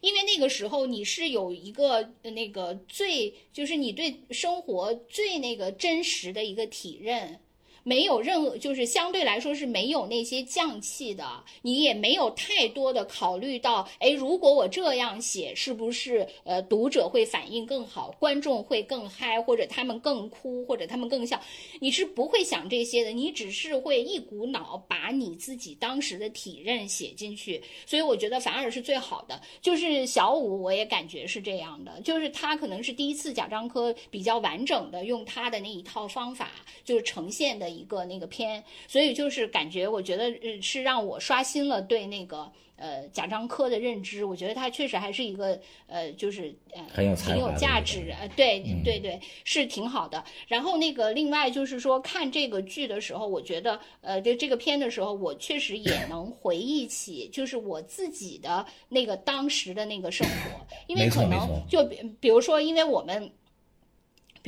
[0.00, 7.40] 因为那个时候你是有一个那个最，就是你对生活最那个真实的一个体认。
[7.88, 11.24] 没有任何，就是相对来说是没有那些匠气的，
[11.62, 21.40] 你也没有太多的考虑到，哎，如果我这样写，是不是呃读者会反应更好，观众会更嗨，或者他们更哭，或者他们更笑，
[21.80, 29.40] 你是不会想这些的，你只是会一股脑把你自己当时的体认写进去，所以我觉得反而是最好的。
[29.62, 36.50] 就是小五，我也感觉是这样的，就是他可能是第一次贾樟柯比较完整的用他的那一套方法，
[36.84, 37.77] 就是呈现的。
[37.78, 44.24] 一个那个片，所以就是感觉，我觉得是让我刷新了对那个呃贾樟柯的认知。
[44.24, 50.22] 我觉得他确实还是一个呃，就是呃很有挺有价值呃，对对对，是挺好的。
[50.48, 63.30] 然后那个另外就是说看这个剧的时候，我觉得呃，就这个片的时候，我确实也能回忆起，就是我自己的那个当时的那个生活，因为可能就比比如说，因为我们。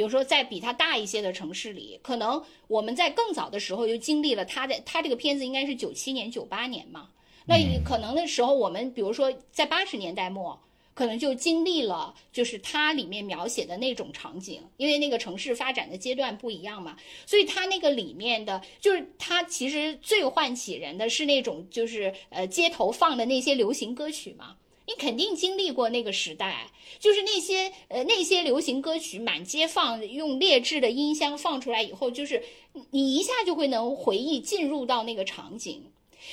[0.00, 7.10] 比如说，在比他大一些的城市里，可能我们在更早的时候就经历了他的他这个片子应该是九七年九八年嘛，
[7.44, 10.58] 那可能那时候我们比如说在八十年代末，
[10.94, 16.96] 可能就经历了就是它里面描写的那种场景，因为那个城市发展的阶段不一样嘛，
[17.26, 24.56] 所以它那个里面的就是它其实最唤起人的是那种就是呃街头放的那些流行歌曲嘛。
[24.90, 26.66] 你肯定经历过那个时代，
[26.98, 32.42] 就是那些呃那些流行歌曲满街放，用劣质的音箱放出来以后，就是
[32.90, 35.84] 你一下就会能回忆进入到那个场景。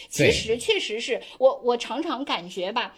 [0.09, 2.97] 其实确实是我我常常感觉吧，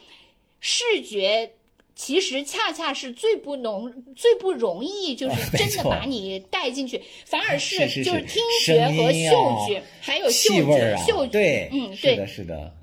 [0.62, 1.52] 视觉
[1.96, 12.74] 其实恰恰是最不能最不容易，就是真的把你带进去，反而是就是听觉和嗅觉还有嗅觉嗅觉，对，嗯，对，是的，是的。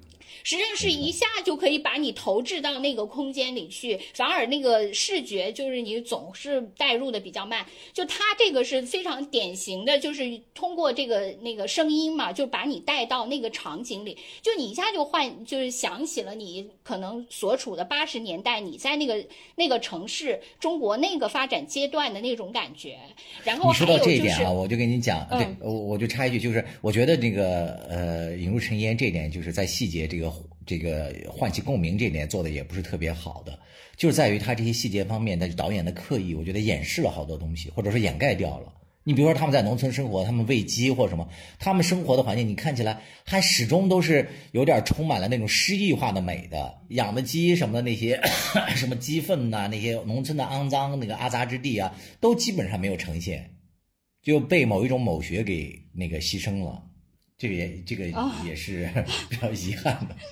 [0.47, 7.67] 实际上是一下就可以把你投掷到那个空间里去，反而那个视觉就是你总是带入的比较慢。
[7.93, 19.27] 就他这个是非常典型的，就是通过这个那个声音嘛，就把你带到那个场景里，就你一下就换，就是想起了你可能所处的八十年代，你在那个
[19.57, 22.97] 那个城市，中国那个发展阶段的那种感觉。
[23.43, 30.36] 然后你说到这一点啊，我就跟你讲，对，我我就插一句，就是我觉得那个呃，引入尘烟这点，就是在细节这个。
[30.65, 33.59] 这个唤起共鸣这点做的也不是特别好的，
[33.97, 38.73] 就是在于他这些细节方面，他导演的刻意，我觉得掩饰了好多东西，或者说掩盖掉了。
[39.09, 41.29] 你比如说他们在农村生活，他们喂鸡或什么，
[41.61, 48.21] 他们生活的环境，你看起来还始终都是有点充满了那种诗意化的美的，养的鸡什么的那些
[48.75, 53.49] 什么鸡粪呐，那些农村的肮脏那个阿杂之地啊，都基本上没有呈现，
[54.25, 56.83] 就被某一种某学给那个牺牲了。
[57.39, 58.07] 这个也这个
[58.45, 58.91] 也是
[59.29, 60.17] 比较遗憾的。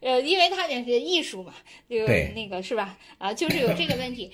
[0.00, 1.52] 呃，因为它也是艺术嘛，
[1.88, 2.96] 就那个是吧？
[3.18, 4.32] 啊，就是有这个问题。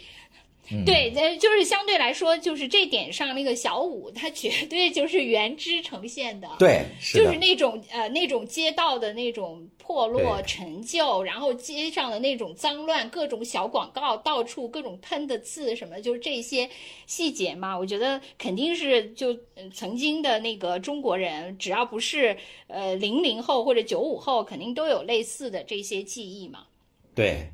[0.87, 16.69] 对，呃，就是相对来说，就是这点上，那个小五他绝对就是原汁呈现的，对，就是那种呃那种街道的那种破落陈旧，然后街上的那种脏乱，各种小广告，到处各种喷的字什么，就是这些
[17.07, 19.37] 细节嘛，我觉得肯定是就
[19.73, 22.37] 曾经的那个中国人，只要不是
[22.69, 26.65] 呃零零后或者九五后，肯定都有类似的这些记忆嘛，
[27.15, 27.51] 对。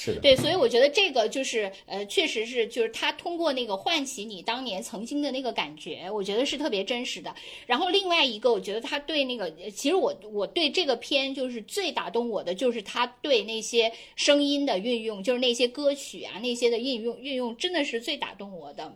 [0.00, 7.34] 是对，所以我觉得这个就是呃，确实是就是他通过那个唤起你当年曾经的那个感觉，我觉得是特别真实的。
[7.66, 18.94] 然后另外一个，我觉得他对那个，其实我我对这个片就是最打动我的，就是他对那些声音的运用，就是那些歌曲啊那些的运用运用，真的是最打动我的。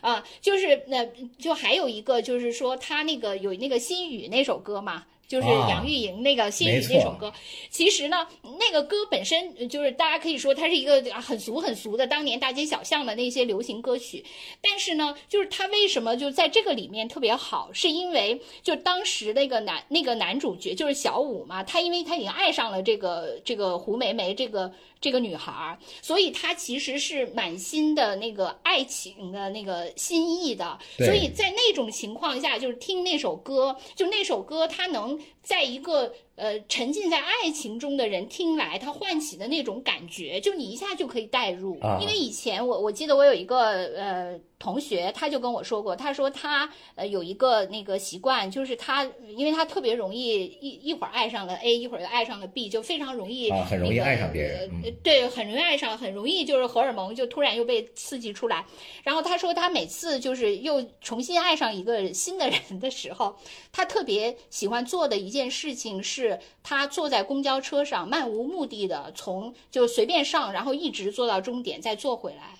[0.00, 1.06] 啊，就是那
[1.38, 5.06] 就还有一个就是说他那个有那个心语那首歌嘛。
[5.26, 7.32] 就是杨钰莹那个《心语》那首歌，
[7.70, 8.26] 其实呢，
[8.58, 14.24] 那个歌本身就是大家可以说它是一个很俗很俗的当年大街小巷的那些流行歌曲，
[14.60, 24.72] 但是呢，就是它为什么就在这个里面特别好，是因为就当时那个男那个男主角就是小五嘛，他因为他已经爱上了这个这个胡梅梅这个。
[25.02, 30.78] 这个女孩，所以他其实是满心的那个爱情的那个心意的。
[30.96, 36.14] 所以在那种情况下，就是听那首歌，就那首歌，他能 long 在一个。
[36.34, 41.78] 呃，沉浸在爱情中的人听来，他唤起的那种感觉，就你一下就可以代入。
[42.00, 49.04] 因为以前我我记得我有一个呃同学，他就跟我说过，他说他呃有一个那个习惯，就是他
[49.36, 54.70] 因为他特别容易一一会儿爱上了 A，一会儿又爱上了 B，就非常容易啊很容易爱上别人。
[55.02, 58.64] 对，很容易爱上，很容易就是荷尔蒙就突然又被刺激出来。
[59.04, 63.36] 然后他说他每次就是又重新爱上一个新的人的时候，
[63.70, 66.12] 他特别喜欢做的一件事情是。
[66.12, 72.58] 是他坐在公交车上，漫无目的的从就随便上，然后一直坐到终点，再坐回来。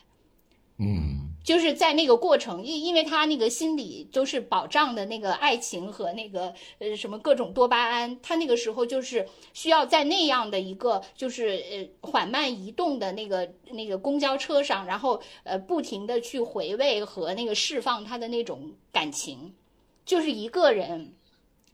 [0.78, 19.52] 嗯，就是在那个过程，因因为他那个心里都是保障的那个爱情和那个呃什么各种多巴胺，他那个时候就是需要在那样的一个就是呃缓慢移动的那个那个公交车上，然后呃不停的去回味和那个释放他的那种感情，
[20.06, 21.12] 就是一个人。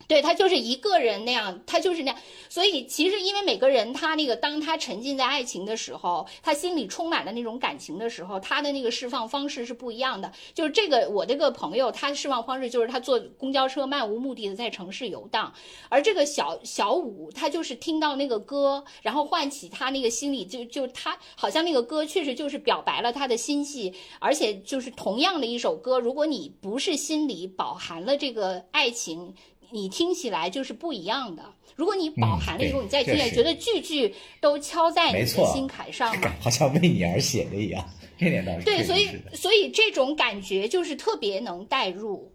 [0.06, 2.20] 对他就是一个人那样，他就是那样。
[2.48, 10.32] 所以其实因为每个人他那个，当他沉浸在爱情的时候，他心里充满了那种感情的时候，他的那个释放方式是不一样的。
[10.54, 15.52] 就是这个我这个朋友，他释放方式就是他坐公交车漫无目的的在城市游荡，
[15.90, 29.34] 而这个小小五他就是听到那个歌，然后唤起他那个心里就就他好像那个歌确实就是表白了他的心系，而且就是同样的一首歌，如果你不是心里饱含了这个爱情。
[29.70, 31.42] 你听起来就是不一样的。
[31.76, 37.84] 如果你饱含了以后，你再听，觉得句句都敲在你的心坎上嘛，好像为你而写的一样。
[38.18, 42.32] 这点倒是对，所以所以这种感觉就是特别能代入。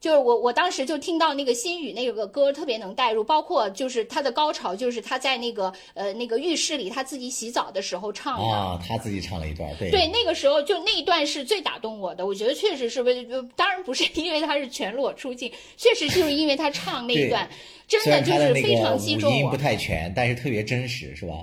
[0.00, 13.10] 就是我，我当时就听到那个心语那个歌特别能带入，包括就是他的高潮，就是他在那个呃那个浴室里他自己洗澡的时候唱的啊，他自己唱了一段，对对，那个时候就那一段是最打动我的，我觉得确实是不，
[13.56, 17.48] 当然不是因为他是全裸出镜，确实就是因为他唱那一段，
[17.88, 19.36] 真的就是非常击中我。
[19.36, 21.34] 五音不太全，但是特别真实，是吧？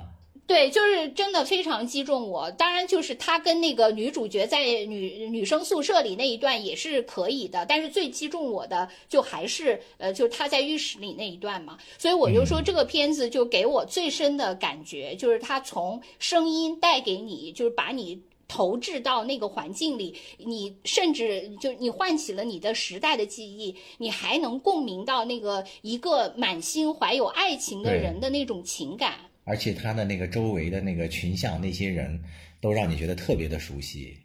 [0.48, 2.52] 对，就是真的非常击中我。
[2.52, 11.78] 当然，就是他跟那个女主角在女女生宿舍里那一段也是可以的，但是最击中我的就还是呃，就是他在浴室里那一段嘛。
[11.98, 29.16] 所以我就说这个片子就给我最深的感觉，就是他从声音带给你，就是把你投掷到那个环境里，你甚至就你唤起了你的时代的记忆，你还能共鸣到那个一个满心怀有爱情的人的那种情感。
[29.46, 32.22] 而且他的那个周围的那个群像，那些人
[32.60, 34.18] 都让你觉得特别的熟悉，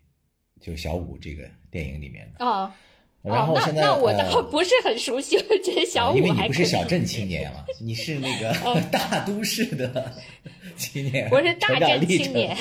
[0.60, 2.74] 就小五这个电影里面的啊。
[3.22, 8.50] 然后现在那我倒不是很熟悉，我觉得小五因为你不是小镇青年嘛，你是那个
[8.90, 10.10] 大都市的
[10.74, 11.28] 青年。
[11.30, 12.56] 我是大镇青年，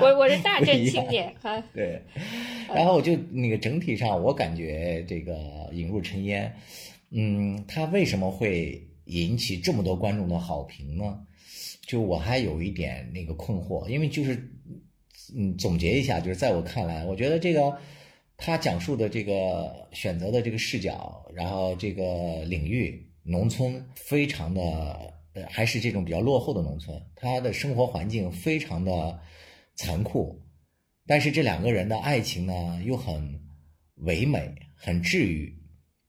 [0.00, 1.62] 我我是大镇青年啊。
[1.72, 2.02] 对，
[2.74, 5.34] 然后就那个整体上，我感觉这个
[5.72, 6.52] 《引入尘烟》，
[7.12, 11.16] 嗯，它为什么会引起这么多观众的好评呢？
[11.86, 14.34] 就我还有一点那个困惑，因为就是，
[15.36, 17.76] 嗯，总结一下，就是在我看来，我觉得这个
[18.36, 25.12] 他讲述的这个选择的这个视角，然后这个领域，农村非常的，
[25.48, 29.18] 还是这种比较落后的农村，他的生活环境非常的
[29.74, 30.40] 残酷，
[31.06, 33.40] 但是这两个人的爱情呢又很
[33.96, 35.52] 唯美，很治愈，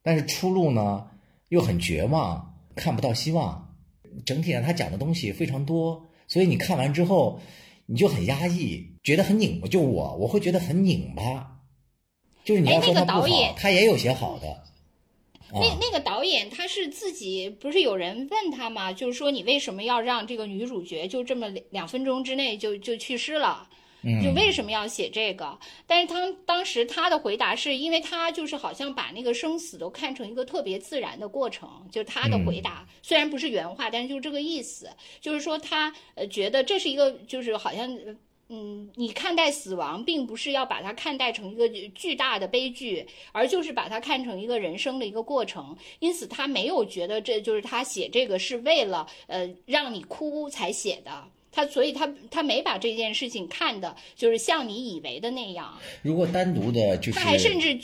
[0.04, 1.08] 但是出路呢
[1.50, 3.63] 又很绝望，看不到希望。
[4.26, 7.40] 整体上，他讲的东西非常多，所以你看完之后，
[7.86, 9.68] 你就很压抑，觉得很拧巴。
[9.68, 11.62] 就我，我会觉得很拧巴。
[12.44, 14.64] 就是你要说他不好，他也有些好的。
[15.54, 18.92] 那那个导演他是自己不是有人问他吗？
[18.92, 23.70] 就是说你为什么要让这个女主角就这么两两分钟之内就就去世了？
[24.22, 25.58] 就为什么要写这个？
[25.88, 31.70] 但是他当时他的回答是因为他就是好像把那个生死都看成一个特别自然的过程。
[31.92, 34.90] 就他的回答虽然不是原话，但是就是这个意思，
[35.22, 37.90] 就是说他呃觉得这是一个就是好像
[38.50, 45.76] 嗯，你看待死亡并不是要把它看待成一个巨大的悲剧，而就是把它看成一个人生的一个过程。
[46.00, 51.24] 因此他没有觉得这就是他写这个是为了呃让你哭才写的。
[51.54, 55.78] 他所以，他他没把这件事情看的，就是像你以为的那样。
[56.02, 57.80] 如果单独的，就是他还甚至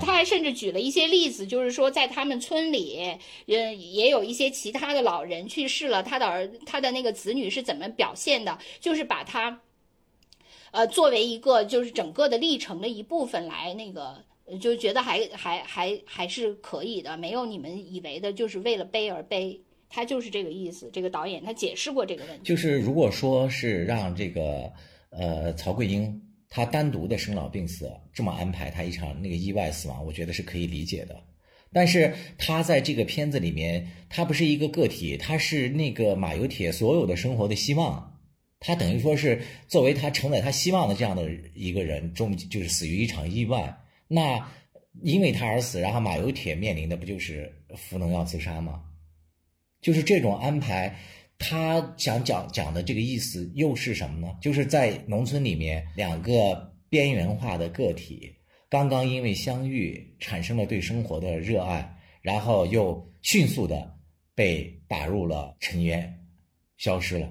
[0.00, 2.98] 他还甚至举了一些例子，就是说在他们村里，
[3.46, 9.60] 嗯，也有一些其他的老人去世了，他的儿他的那个子女是怎么表现的，就是把他，
[10.70, 14.24] 呃，作为一个就是整个的历程的一部分来那个，
[14.60, 19.60] 就觉得还还还还是可以的，没有你们以为的就是为了悲而悲。
[19.92, 20.90] 他就是这个意思。
[20.92, 24.72] 这个导演他解释过这个问题，就是如果说是让这个
[25.10, 31.16] 呃曹桂英她单独的生老病死这么安排，她一场那个意外死亡，我觉得是可以理解的。
[31.72, 38.08] 但是她在这个片子里面，她不是一个个体，她是那个马有铁所有的生活的希望。
[38.64, 43.76] 他等于说是作为他承载他希望的这样的一个人，终就是死于一场意外。
[44.06, 44.48] 那
[45.02, 48.80] 因为他而死，然后马有铁面临的不就是服农药自杀吗？
[49.82, 50.96] 就是这种安排，
[51.38, 54.34] 他想讲讲的这个意思又是什么呢？
[54.40, 58.32] 就是在农村里面，两个边缘化的个体
[58.70, 63.94] 刚刚因为相遇产生了对生活的热爱，然后又迅速的
[64.34, 66.18] 被打入了尘烟，
[66.78, 67.28] 消失了。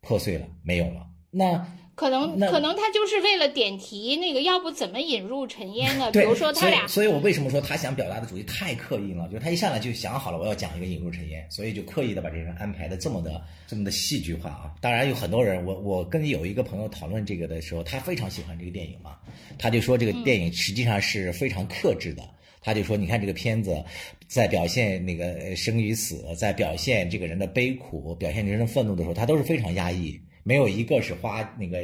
[0.00, 1.06] 破碎了，没有了。
[1.30, 1.66] 那
[1.98, 6.12] 可能可能他就是为了点题，那个要不怎么引入陈烟呢？
[6.12, 9.26] 比如说他俩，所以我为什么说他想表达的主题太刻意了？
[9.26, 14.72] 就是他一上来就想好了，我要讲一个引入陈烟，所以就刻意的把这人安排的这么的这么的戏剧化啊。
[14.80, 19.16] 当然有很多人，我我跟有一个朋友讨论这个的时候，他非常喜欢这个电影嘛，
[19.58, 22.22] 他就说这个电影实际上是非常克制的。
[22.60, 23.82] 他就说，你看这个片子，
[24.28, 30.20] 在表现那个生与死，在表现这个人的悲苦，表现人的愤怒的时候，他都是非常压抑。
[30.48, 31.78] 没有一个是花那个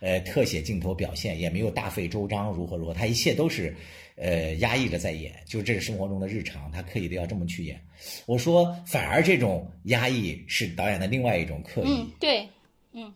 [0.00, 3.76] 呃特写镜头表现，也没有大费周章如何如何，他一切都是
[4.16, 7.78] 呃压抑着在演，就是这是生活中的日常，他刻意的要这么去演。
[8.24, 12.06] 我说，反而这种压抑是导演的另外一种刻意。
[12.18, 12.48] 对，
[12.92, 13.12] 嗯，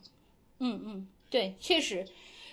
[0.59, 2.05] 嗯嗯，对，确实。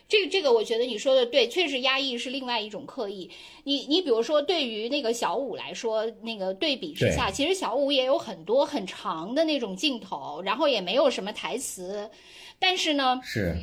[0.09, 3.30] 这个这个，我觉得你说的对，确实压抑是另外一种刻意。
[3.64, 12.11] 你你比如说，对于那个小五来说，那个对比之下，其实小五也有很多很长的那种镜头，然后也没有什么台词，
[12.59, 13.54] 但是呢，是，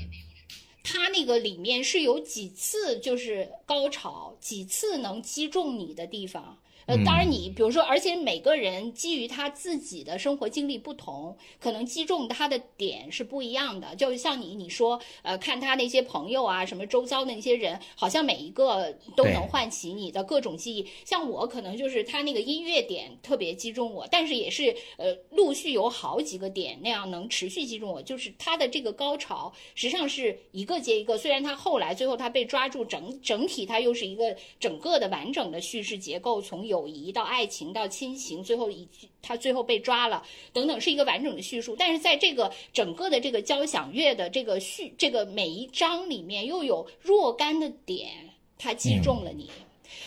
[0.83, 6.59] 他那个里面是有几次就是高潮，几次能击中你的地方。
[6.87, 13.95] 呃，当然，你比如说，而且每个人基于他自己的生活经历不同，可能击中他的点是不一样的。
[13.95, 20.87] 就像你你说，呃，看他那些朋友啊，什么周遭的那些人，好像每一个都能唤起你的各种记忆。
[21.03, 27.99] 像我可能就是他那个音乐点特别击中我，但是也是呃陆续有好几个点那样能持续击中我。
[27.99, 36.74] 就是他的这个高潮实际上是一个接一个，虽然他后来最后他被抓住，整整体他又是一个整个的完整的叙事结构，从有。
[36.75, 38.87] 友谊到爱情到亲情，最后一
[39.21, 41.75] 他最后被抓了，等等，是一个完整的叙述。
[41.77, 48.09] 但是在这个整个的这个交响乐的这个序，这个每一章里面又有若干的点，
[48.57, 49.49] 它击中了你。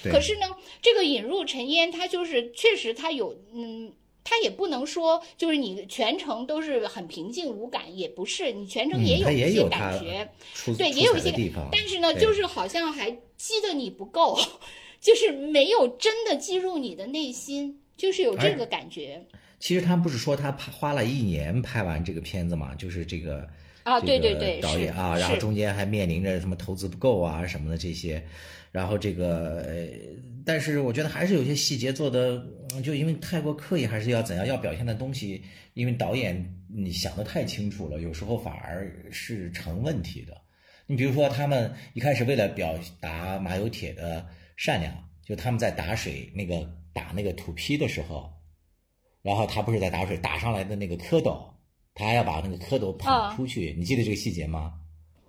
[0.04, 0.46] 可是呢，
[0.82, 3.92] 这个引入尘烟，它就是确实它有，嗯，
[4.22, 10.28] 它也不能说就是你全程都是很平静无感，也不是，你全程也有一些感觉，
[10.76, 11.32] 对，也有一些。
[11.72, 14.38] 但是呢，就是好像还激得你不够。
[15.00, 19.24] 就是没有真的进入你的内心，就是有这个感觉。
[19.60, 23.48] 其实他不是说他花了一年拍完这个片子嘛，就是这个
[23.82, 28.22] 啊，对对对，导演啊，然后中间还面临着什么投资不够啊什么的这些，
[28.70, 29.68] 然后这个，
[30.44, 32.40] 但是我觉得还是有些细节做的，
[32.84, 35.42] 就因为太过刻意，还是要怎样要表现的东西，
[35.74, 40.40] 因为导演你想的太清楚了，有时候反而是成问题的。
[40.86, 44.24] 你比如说他们一开始为了表达马有铁的。
[44.58, 44.92] 善良，
[45.24, 48.28] 就他们在打水那个打那个土坯的时候，
[49.22, 51.38] 然后他不是在打水打上来的那个蝌蚪，
[51.94, 54.74] 他还要把那个蝌蚪捧出去，你记得这个细节吗？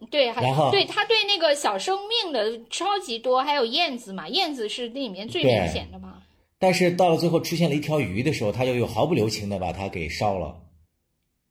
[0.09, 6.23] 对，然后对他对那个小生命的超级多，还有燕子嘛，燕子是那里面最明显的嘛。
[6.57, 10.59] 但是到了最后出现了一条鱼的时候，他就又毫不留情的把它给烧了。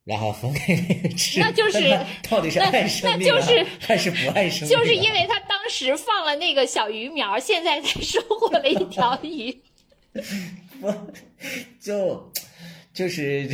[0.09, 1.79] 然后分给那个吃，那就是
[2.31, 3.31] 到底是爱生命
[3.79, 4.75] 还是不爱生命？
[4.75, 9.55] 就是因为他当时放了那个小鱼苗，现在才收获了一条鱼。
[10.81, 11.13] 我
[11.79, 12.33] 就
[12.95, 13.47] 就是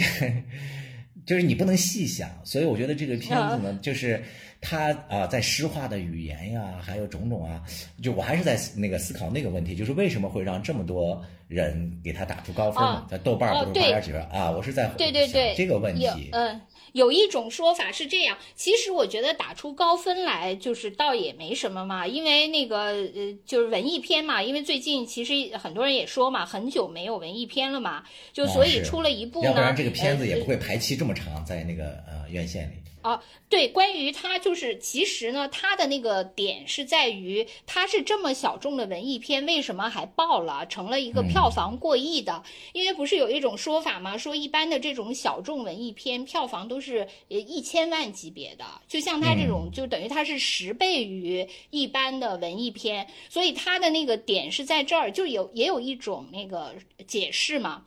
[1.26, 4.22] 就是你不能细想，所以我觉得这个片子呢，就是
[4.60, 7.60] 他啊，在诗化的语言呀，还有种种啊，
[8.00, 13.06] 就我还是在那个思考那个问题，就是为什么会让这么多人给他打出高分嘛？
[13.10, 14.50] 在豆瓣不是八点几分啊？
[14.50, 16.60] 我是在对对对这个问题，嗯。
[16.92, 32.74] 有一种说法是这样，其实我觉得打出高分来就是倒也没什么嘛，因为那个呃就是文艺片嘛，因为最近其实很多人也说嘛，很久没有文艺片了嘛，就所以出了一部呢，要不然这个片子也不会排期这么长在那个呃院线里。
[33.02, 42.44] 啊，对，关于它就是，其实呢，它的那个点是在于，它是这么小众的文艺片，为什么还爆了，成了一个票房过亿的？
[42.72, 44.16] 因为不是有一种说法吗？
[44.16, 56.72] 说一般的这种小众文艺片票房都是呃一千万级别的，就像它这种，就等于它是十倍于一般的文艺片，所以它的那个点是在这儿，就有也有一种那个
[57.08, 57.84] 解释嘛。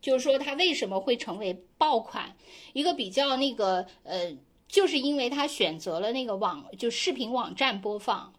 [0.00, 2.36] 就是说它为什么会成为爆款，
[2.74, 4.36] 一个比较那个呃，
[4.68, 8.33] 就是因为它选择了那个网就视频网站播放。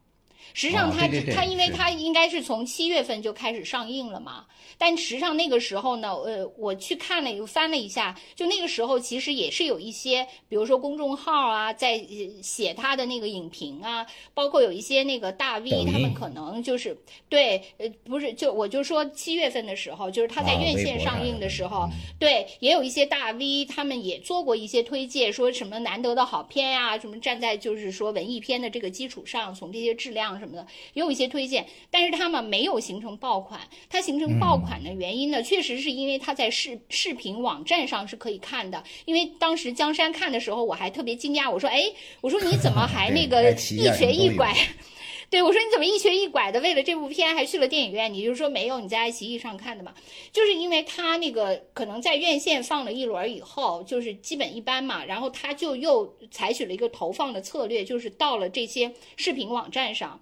[0.55, 4.45] 实际上，它它因为它应该是从七月份就开始上映了嘛。
[4.77, 12.01] 但实际上那个时候呢，呃，我去看了又翻了一下，就那个时候其实也是有一些，比如说公众号啊，在
[12.41, 16.97] 写他的那个影评啊，包括有一些那个大 V，他们可能就是
[17.27, 30.44] 对，呃，不是，就我就说七月份的时候，就是他在院线上映的时候，对，也有一些大 V，他们也做过一些推介，说什么难得的好片呀，什么站在就是说文艺片的这个基础上，从这些质量。
[30.45, 33.59] 什么的也有一些推荐，但是他们没有形成爆款。
[33.89, 38.83] 它形成爆款的原因呢，确实是因为它在视视频网站上是可以看的。
[39.05, 41.85] 因为当时江山看的时候，我还特别惊讶，我说：“哎，
[42.21, 44.53] 我说你怎么 还那个一瘸一拐？”
[45.27, 46.61] 对我说：“你怎么一瘸一拐的？
[46.61, 48.13] 为了这部片还去了电影院？
[48.13, 49.91] 你就说没有，你在爱奇艺上看的嘛？
[50.31, 60.21] 就是因为他那个可能在院线放了一轮以后，就是基本一般嘛，然后他就又采取了一个投放的策略，就是到了这些视频网站上。”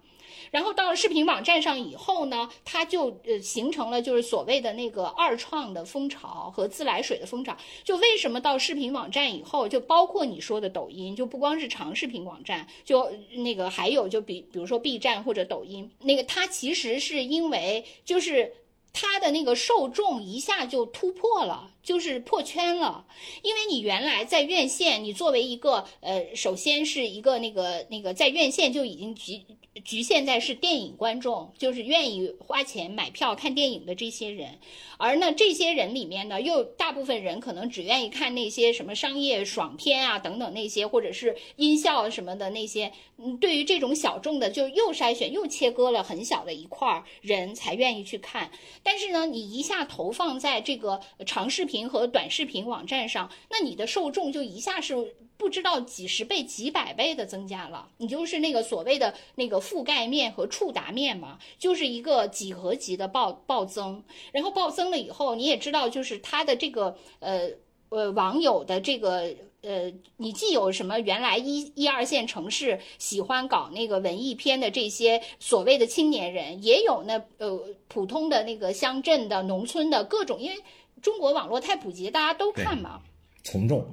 [0.54, 7.56] 然后到了视频网站上以后呢，它就呃形成了就是所谓的那个二创的风潮和自来水的风潮。
[7.82, 18.52] 就为什么到视频网站以后，就包括你说的抖音，就不光是长视频网站，就那个还有就比比如说 B 站或者抖音，那个它其实是因为就是
[18.92, 21.72] 它的那个受众一下就突破了。
[21.84, 23.04] 就是破圈了，
[23.42, 29.42] 因为你原来在院线，你作为一个呃，首先是一个那个那个在院线就已经局
[29.84, 34.58] 局限在是电影观众，就是愿意花钱买票看电影的这些人，
[34.96, 48.50] 而呢这些人里面呢，又大部分人可能只愿意看那些什么商业爽片啊等等那些，或者是音效什么的那些，嗯，对于这种小众的，就又筛选又切割了很小的一块人才愿意去看，
[48.82, 51.73] 但是呢，你一下投放在这个长视频。
[51.74, 54.94] 频和短视频网站上，那你的受众就一下是
[55.36, 57.88] 不知道几十倍、几百倍的增加了。
[57.96, 64.04] 你就是那个所谓的那个覆盖面和触达面嘛，就是一个几何级的暴暴增。
[64.30, 67.50] 然后暴增了以后，你也知道，就是它的这个呃
[67.88, 80.56] 呃网友的这个呃，你既有什么原来一一二线城市喜欢搞那个文艺片的这些所谓的青年人，也有那呃普通的那个乡镇的、农村的各种，因为。
[81.02, 83.00] 中国网络太普及，大家都看嘛，
[83.42, 83.84] 从众，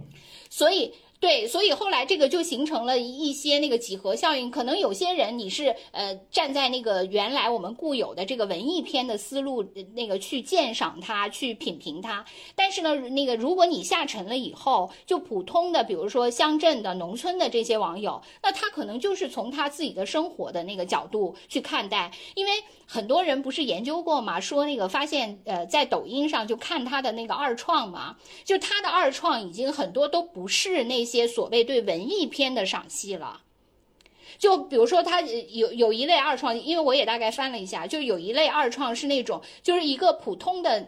[0.49, 0.93] 所以。
[1.21, 4.49] 对，所以后来这个就形成了一些那个几何效应。
[4.49, 12.25] 可能有些人你是呃站在那个原来我们固有的这个文艺片的思路那个去鉴赏它、去品评它。
[12.55, 22.11] 但是呢，那个如果你下沉了以后，就普通的比如说乡镇的、农村的这些网友，那他可能就是从他自己的生活的那个角度去看待。
[22.33, 22.51] 因为
[22.93, 31.05] 很多人不是研究过嘛，说那个发现呃在抖音上就看他的那个二创嘛，就他的二创已经很多都不是那。
[31.11, 33.41] 些所谓对文艺片的赏析了，
[34.37, 40.87] 就比如说他有有一类二创，因为我也大概翻了一下，就有一类二创是那种就是一个普通的。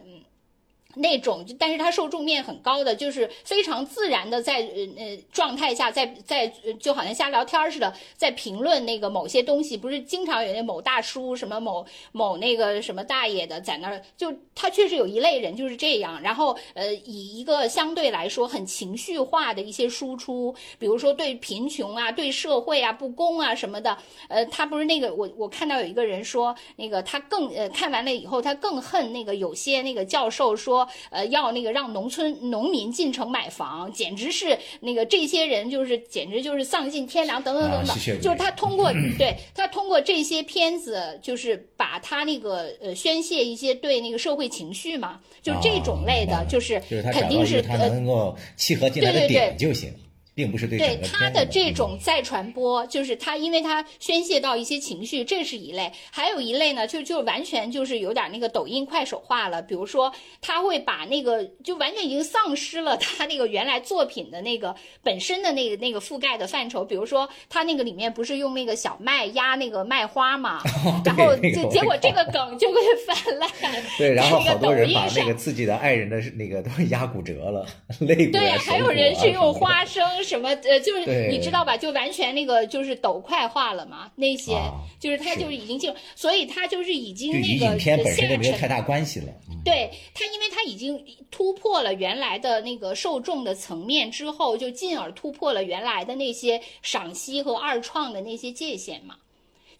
[0.96, 6.46] 那种，但是它受众面很高的，就是非常自然的在呃呃状态下，在在
[6.78, 23.96] 就好像瞎聊天似的，在评论那个某些东西，不是经常有那某大叔什么某某那个什么大爷的在那儿，就他确实有一类人就是这样，然后呃以一个相对来说很情绪化的一些输出，比如说对贫穷啊、对社会啊、不公啊什么的，
[24.28, 30.83] 呃他不是那个我我看到有一个人说那个他更呃看完了以后他更恨那个有些那个教授说。
[31.10, 46.80] 呃，要那个让农村农民进城买房，简直是那个这些人就是简直就是丧尽天良等等等等，就是他通过 对他通过这些片子，就是把他那个呃宣泄一些对那个社会情绪嘛，就这种类的，就是
[47.12, 49.92] 肯定是他能够契合进来的点就行。
[50.34, 59.62] 并不是对对他的这种再传播，就是他，因为他宣泄到一些情绪，这是一类；还有一类呢，就就完全就是有点那个抖音快手化了。
[59.62, 66.84] 比如说，他会把那个就完全已经丧失了他那个原来作品的那个本身的那个那个覆盖的范畴。
[66.84, 70.60] 比如说，他那个里面不是用那个小麦压那个麦花嘛，
[71.06, 73.48] 然后就结果这个梗就会泛滥。
[73.96, 77.64] 对，然后好多人把那个自己的爱人的那个都压骨折了，
[78.00, 80.02] 肋骨对，还有人是用花生。
[80.24, 81.76] 什么呃，就是你知道吧？
[81.76, 84.52] 就完全那个就是抖快化了嘛，那些
[84.98, 89.26] 就是他就是已经进，所以他就是已经那个下沉没有太大关系了。
[89.64, 99.16] 对他，因为他已经突破了原来的那个受众的层面之后，就进而突破了原来的那些赏析和二创的那些界限嘛。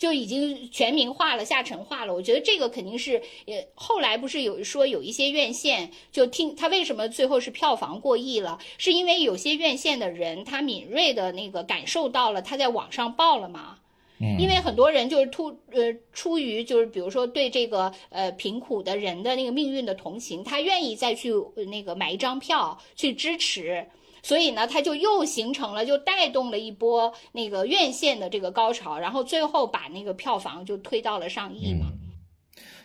[0.05, 2.13] 就已经全民化了、下沉化了。
[2.13, 13.79] 我觉得这个肯定是，呃，后来不是有说有一些院线就听他为什么最后是票房过亿了，是因为有些院线的人他敏锐的那个感受到了，他在网上爆了嘛。
[14.39, 21.33] 因为很多人就是突呃出于就是比如说对这个呃贫苦的人的那个命运的同情，他愿意再去
[21.71, 23.87] 那个买一张票去支持，
[24.25, 31.93] 所以呢他就又形成了就带动了一波那个院线的这个高潮，然后最后把那个票房就推到了上亿嘛。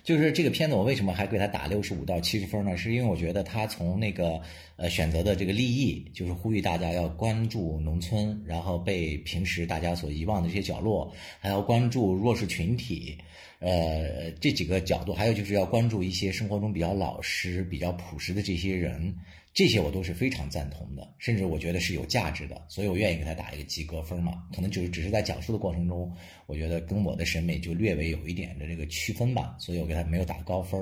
[0.02, 2.76] 就是这个片子，我为什么还给他打六十五到七十分呢？
[2.76, 4.42] 是因为我觉得他从那个
[4.76, 13.18] 呃选择的这个立意，就是呼吁大家要关注农村，然后被平时大家所遗忘的这些角落，还要关注弱势群体，
[13.60, 19.14] 呃这几个角度，还有就是要关注一些生活中比较老实、比较朴实的这些人。
[19.60, 24.48] 这些我都是非常赞同的，甚至我觉得是有价值的，所以我愿意给他打一个及格分嘛。
[24.56, 26.10] 可能就是只是在讲述的过程中，
[26.46, 30.82] 我觉得跟我的审美就略微有一点的这个区分吧，所以我给他没有打高分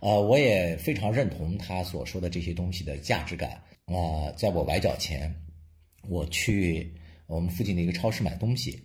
[0.00, 3.62] 呃，我也非常认同他所说的这些东西的价值感。
[3.84, 5.32] 啊，在我崴脚前，
[6.08, 6.92] 我去
[7.28, 8.76] 我们附近的一个超市买东西，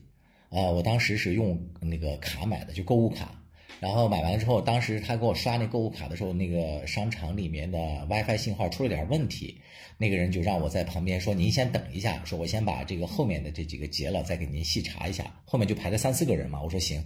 [0.50, 3.44] 啊，我当时是用那个卡买的，就购物卡。
[3.80, 9.60] 然后买完了之后，当时他给我刷那购物卡的时候，那个商场里面的 WiFi 信号出了点问题，
[9.98, 17.06] 那个人就让我在旁边说：“您先等一下，说我先把这个后面的这几个结了，再给您细查一下。”后面就排了三四个人嘛，我说行。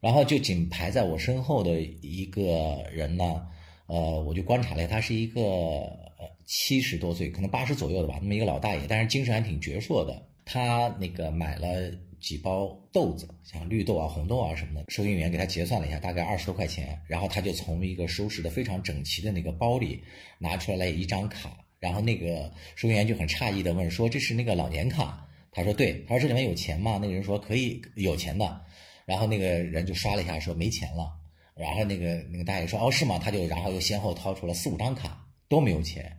[0.00, 3.46] 然后就仅排在我身后的一个人呢，
[3.86, 10.22] 呃，我就观察了，他是一个呃七十多岁，可能八十左右的吧，那么一个老大爷，但是精神还挺矍铄的。
[10.44, 11.90] 他那个买了。
[12.20, 17.00] 几包豆子，像绿豆啊、红豆啊什么的，收银员给他结算了一下，大概二十多块钱。
[17.06, 20.02] 然后他就从一个收拾的非常整齐的那个包里
[20.38, 28.60] 拿出来一张卡，然后那个收银员就很诧异的问说：“这是那个老年卡？”他说：“对。”他说：“这里面有钱吗？”那个人说：“可以，有钱的。”
[29.06, 31.12] 然后那个人就刷了一下说：“没钱了。”
[31.56, 36.18] 然后那个那个大爷说：“哦，是吗？”他就然后又先后掏出了四五张卡，都没有钱。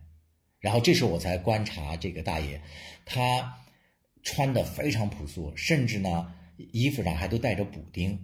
[0.58, 2.60] 然后这时候我才观察这个大爷，
[3.04, 3.56] 他。
[4.22, 6.32] 穿的非常朴素，甚至呢，
[6.72, 8.18] 衣服上还都带着补丁，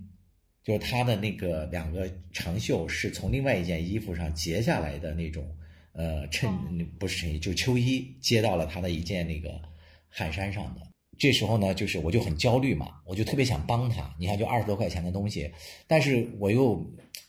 [0.62, 5.44] 就是他的那个两个长袖是从另外一件衣服上截下来的那种，
[5.92, 6.50] 呃，衬
[6.98, 9.60] 不是衬衣，就秋衣，接到了他的一件那个
[10.08, 10.82] 汗衫上的。
[11.18, 14.14] 这时候呢，就是我就很焦虑嘛，我就特别想帮他。
[14.18, 15.50] 你看，就二十多块钱的东西，
[15.86, 16.76] 但是我又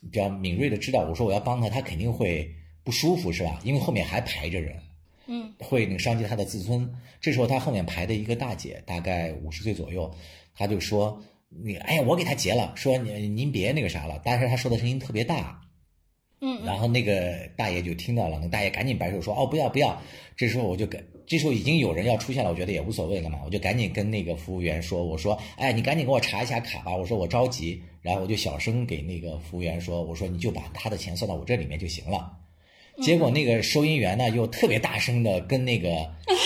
[0.01, 2.53] 比较敏锐的知道，我说我要帮他，他肯定会
[2.83, 3.61] 不舒服，是吧？
[3.63, 4.75] 因为后面还排着人。
[5.27, 6.89] 嗯，会那个伤及他的自尊。
[7.21, 10.09] 这时候他后面排的一个大姐，大概五十岁左右，
[10.55, 14.21] 她就说：“你哎呀，我给他结了。”说您您别那个啥了。
[14.23, 15.61] 但是他说的声音特别大，
[16.41, 20.01] 嗯，然后那个大爷就听到了，那大爷赶紧摆手说：“哦，不要不要。”
[20.37, 32.31] 这时候我就跟，这时候已经有人要出现了，我觉得也无所谓了嘛，我就赶紧跟那个服务员说：“我说，哎，你赶紧给我查一下卡吧。”我说我着急，然后我就小声给那个服务员说：“我说你就把他的钱算到我这里面就行了。”
[33.01, 35.89] 结果那个收银员呢，又特别大声的跟那个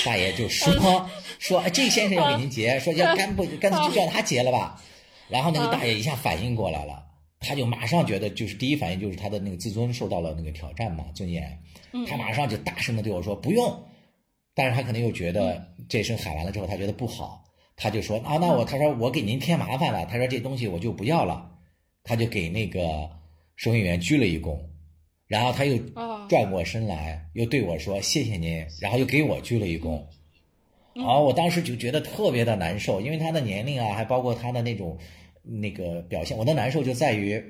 [0.05, 4.81] 大爷就说 说，哎，这先生要给您结，说要干不干脆就叫他结了吧。
[5.29, 7.03] 然后那个大爷一下反应过来了，
[7.39, 11.57] 他就马上觉得就是第一反应就是他的那个自尊受到了那个挑战嘛，尊严。
[12.07, 13.83] 他马上就大声的对我说不用，
[14.53, 17.43] 但是他可能又觉得这声喊完了之后他觉得不好，
[17.77, 21.49] 他就说啊，那我他说我给您添麻烦了，他说这东西我就不要了，
[22.03, 23.09] 他就给那个
[23.55, 24.57] 收银员鞠了一躬。
[25.31, 25.77] 然后他又
[26.27, 30.03] 转过身来，又对我说：“谢谢您。”然后又给我鞠了一躬。
[30.95, 34.97] 哦，我当时就觉得特别的难受，因为他的年龄啊，还包括他的那种
[35.41, 37.41] 那个表现，我的难受就在于，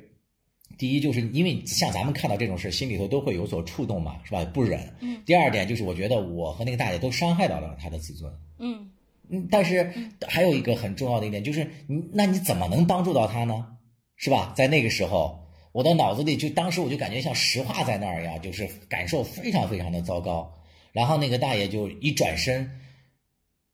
[0.78, 4.46] 第一就是因为像咱们看到这种事，心里头都会有所触动嘛，是吧？
[4.46, 4.88] 不忍。
[5.00, 5.20] 嗯。
[5.26, 8.32] 第二点就是我觉得我和那个大姐都伤害到了他的自尊。
[8.60, 8.92] 嗯。
[9.28, 9.92] 嗯，但是
[10.28, 13.66] 还有一个很重要的一点就是，你那你怎么能帮助到他呢？
[14.18, 14.54] 是吧？
[14.56, 15.41] 在那个时候。
[15.72, 20.54] 我的脑子里就当时我就感觉像石化在那儿一样，就是感受非常非常的糟糕。
[20.92, 22.70] 然后那个大爷就一转身，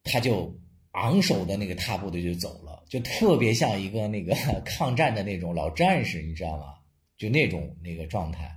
[0.04, 0.54] 他就
[0.92, 6.66] 昂首的那个踏步的就走了，就特别像一个那个 抗战的那种老战士，你知道吗？
[7.18, 8.56] 就那种那个状态。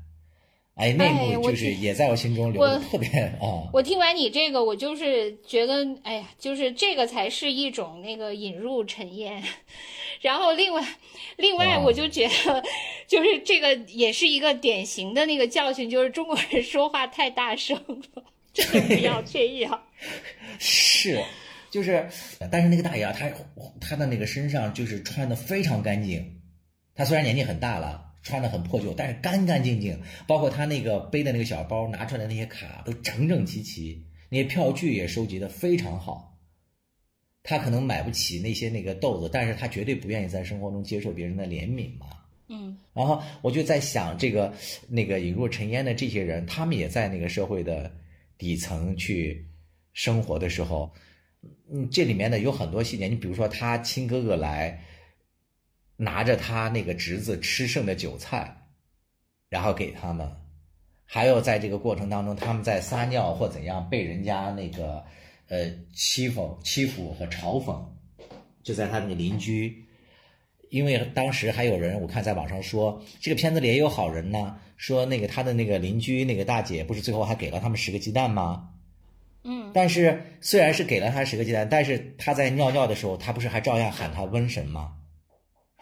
[0.77, 3.07] 哎，那幕就是也在我心中留特别
[3.41, 3.69] 啊。
[3.73, 9.43] 我听完你这个，我就是觉得，哎呀，就是这个才是一种那个引入尘烟。
[10.23, 10.83] 然后另外，
[11.37, 12.63] 另外我就觉得，
[13.07, 17.77] 就是这个也是一个典型的那个教训，就是中国人说话太大声
[18.15, 19.83] 了，真的不要这样。
[20.59, 21.23] 是，
[21.71, 22.09] 就是，
[22.51, 23.31] 但是那个大爷啊，他
[23.81, 26.41] 他的那个身上就是穿的非常干净，
[26.95, 28.07] 他虽然年纪很大了。
[28.23, 36.39] 穿的很破旧，但是干干净净，包括他那个背的那个小包拿出来的那些卡都整整齐齐，那些票据也收集的非常好。
[37.43, 42.07] 他可能买不起那些那个豆子，但是他绝对不愿意在生活中接受别人的怜悯嘛。
[42.49, 44.53] 嗯，然后我就在想，这个
[44.89, 47.91] 那个隐入尘烟的这些人，他们也在那个社会的
[48.37, 49.47] 底层去
[49.95, 50.93] 生活的时候，
[51.73, 53.09] 嗯，这里面呢有很多细节。
[53.09, 54.85] 你比如说，他亲哥哥来
[56.03, 58.57] 拿着他那个侄子吃剩的韭菜，
[59.51, 60.27] 然后给他们。
[61.05, 65.05] 还有在这个过程当中，他们在撒尿或怎样被人家那个
[65.49, 67.85] 呃欺负、欺负和嘲讽，
[68.63, 69.85] 就在他那个邻居，
[70.71, 78.71] 因为当时还有人我看在网上说，这个片子里也有好人呢，说那个他的那个邻居那个大姐不是最后还给了他们十个鸡蛋吗？
[79.45, 84.93] 嗯，但是虽然是给了他十个鸡蛋，但是他在尿尿的时候，他不是还照样喊他瘟神吗？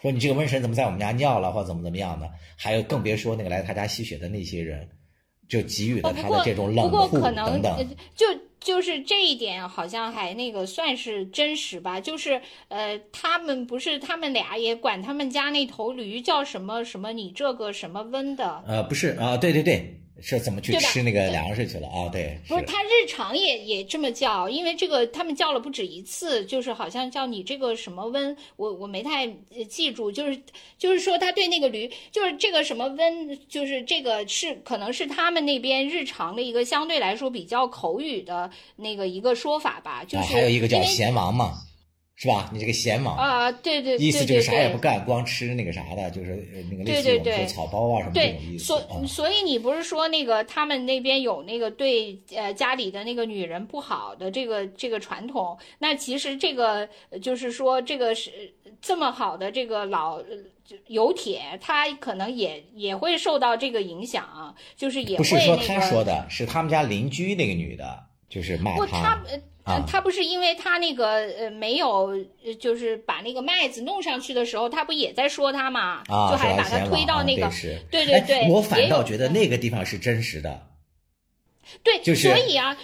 [0.02, 2.30] 说你这个瘟神怎么在我们家尿了，或者怎么怎么样的？
[2.56, 4.88] 还有更别说那个来他家吸血的那些人。
[5.48, 8.26] 就给予了他的这种冷酷等等，就
[8.60, 11.98] 就是这一点好像还那个算是真实吧。
[11.98, 12.38] 就是
[12.68, 18.62] 呃，他们不是他们俩也管他们家那头驴叫什么什么，你这个什么瘟的？
[18.66, 19.98] 呃，不是啊，对对对。
[20.20, 22.08] 是怎么去吃那个粮食去了啊？
[22.10, 29.26] 对，不是他日常也也这么叫，因为这个他们叫了不止一次，就是好像叫你这个什么温，我我没太
[29.68, 30.40] 记住，就是
[30.76, 41.58] 就是说他对那个驴，就是这个什么温，就是这个是可能是他们那边日常的一个相对来说比较口语的那个一个说法吧，就是还有一个叫贤王嘛。
[42.20, 42.50] 是吧？
[42.52, 48.64] 你这个闲忙啊，对对，意思就是啥也不干，光吃那个啥的，就是那个类似我们说草包啊什么这种意思。
[48.64, 55.56] 所所以你不是说那个他们那边有那个对呃家里的那个女人不好的这个这个传统？
[55.78, 56.88] 那其实这个
[57.22, 58.52] 就是说这个是
[58.82, 60.20] 这么好的这个老
[60.88, 69.00] 有铁，他可能也也会受到这个影响，就是也不是说他说的是他们家邻居那个女的，就是骂他。
[69.00, 69.24] 他
[70.00, 71.08] 不是因为他那个
[71.38, 72.10] 呃没有，
[72.58, 76.02] 就是把那个麦子弄上去的时候，他不也在说他嘛？
[76.06, 77.50] 就还把他推到那个，
[77.90, 80.66] 对对对，我反倒觉得那个地方是真实的。
[81.82, 82.76] 对，就是所以啊。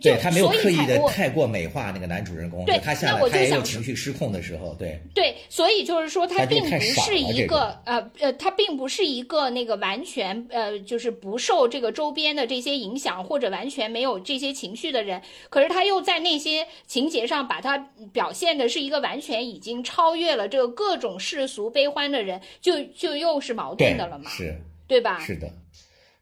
[0.00, 17.78] 对他没有刻意的太过美化那个男主人公，对他下来他也有情绪失控的时候，对对，所以就是说他并不是一个呃呃，他并不是一个那个完全呃就是不受这个周边的这些影响或者完全没有这些情绪的人，可是他又在那些情节上把他
[18.12, 25.20] 表现的是一个完全已经超越了这个各种世俗悲欢的人，就就又是矛盾的了嘛，是，对吧？
[25.20, 25.48] 是的，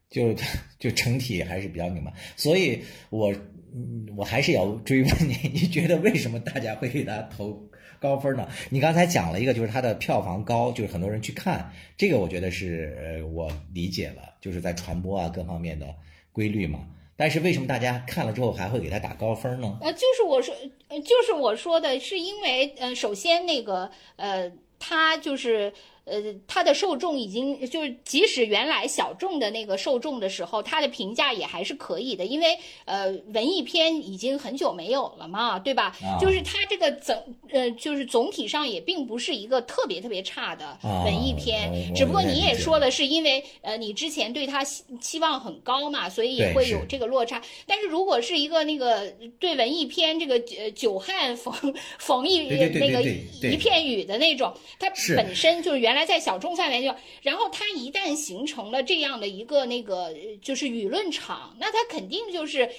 [0.09, 0.33] 就
[0.77, 3.33] 就整体还是比较拧巴，所以我。
[3.77, 7.61] 嗯，我还是要追问你，你觉得为什么大家会给他投
[7.99, 8.47] 高分呢？
[8.69, 15.93] 你刚才讲了一个，就是它的票房高，就是很多人去看，这个我觉得是呃我理解了，就是在传播啊各方面的
[16.31, 16.87] 规律嘛。
[17.17, 19.77] 但是为什么大家看了之后还会给他打高分呢？
[19.81, 20.55] 呃，就是我说，
[20.89, 24.49] 就是我说的是因为呃，首先那个呃，
[24.79, 25.73] 他就是。
[26.05, 35.97] 呃，它的受众已经就是，即使原来小众的那个受众的时候，它的评价也还是可以的，因为呃，文艺片已经很久没有了嘛，对吧？
[36.21, 37.17] 就是它这个整
[37.49, 47.41] 呃，就是总体上也并不是一个特别特别差的文艺片，只不过你也说的是因为呃，你之前对他期望很高嘛，所以也会有这个落差。
[47.65, 51.51] 但是如果是一个那个对文艺片这个呃久旱逢
[51.97, 55.94] 逢一那个一片雨的那种，它本身就是原。
[55.95, 62.69] 来在小众范围就，然后它一旦形成了这样的一个那个就是舆论场，那它肯定就是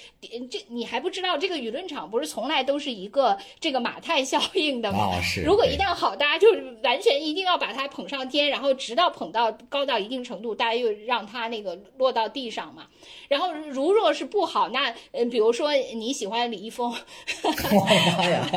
[0.49, 5.09] 这你还不知道这个舆论场不是从来都是一个这个马太效应的吗？
[5.45, 6.47] 如果一旦好，大家就
[6.83, 12.87] 完全一定要把它捧上天，然后直到捧到高到一定程度，大家又让它那个落到地上嘛。
[13.27, 16.93] 然后如若是不好，那嗯，比如说你喜欢李易峰
[17.43, 18.49] 我妈呀，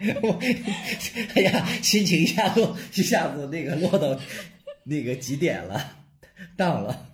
[0.22, 0.38] 我
[1.34, 3.65] 哎呀，心情一下子一下子那个。
[3.74, 4.18] 落到
[4.84, 5.80] 那个几点了？
[6.56, 7.08] 当了。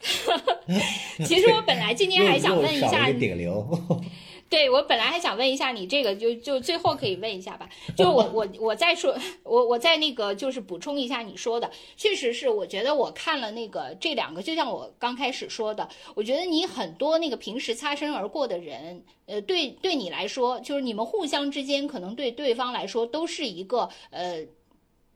[1.26, 3.68] 其实我本来今天还想问一下顶流。
[4.48, 7.68] 对我本来还想问一下你这个，就就最后可以问一下吧。
[7.96, 24.44] 就我 我我再说，我我再那个就是补充一下你说的，确实是我觉得我看了那个这两个，就像我刚开始说的，我觉得你很多那个平时擦身而过的人，呃，对对你来说，就是你们互相之间可能对对方来说都是一个呃。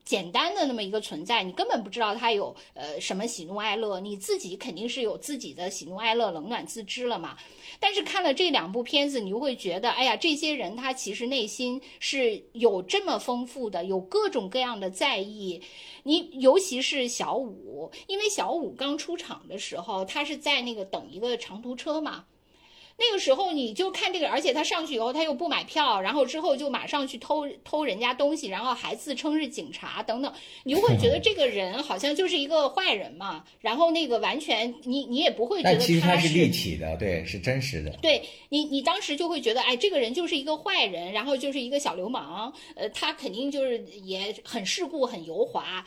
[0.05, 7.37] 简单的那么一个存在，你根本不知道他有呃什么喜怒哀乐，你自己肯定是有自己的喜怒哀乐，冷暖自知了嘛。
[7.81, 15.61] 但是看了这两部片子，你就会觉得，哎呀，这些人他其实内心是有这么丰富的，有各种各样的在意。
[16.03, 22.27] 你尤其是小五，因为小五刚出场的时候，他是在那个等一个长途车嘛。
[22.97, 33.45] 那个时候你就看这个，而且他上去以后他又不买票，然后之后就马上去偷偷人家东西，然后还自称是警察等等，你就会觉得这个人好像就是一个坏人嘛。
[33.61, 37.91] 然后那个完全你你也不会觉得他是立体的，对，是真实的。
[38.01, 45.85] 对你你当时就会觉得，哎，这个人就是一个坏人，然后就是一个小流氓，呃，他肯定就是也很世故、很油滑。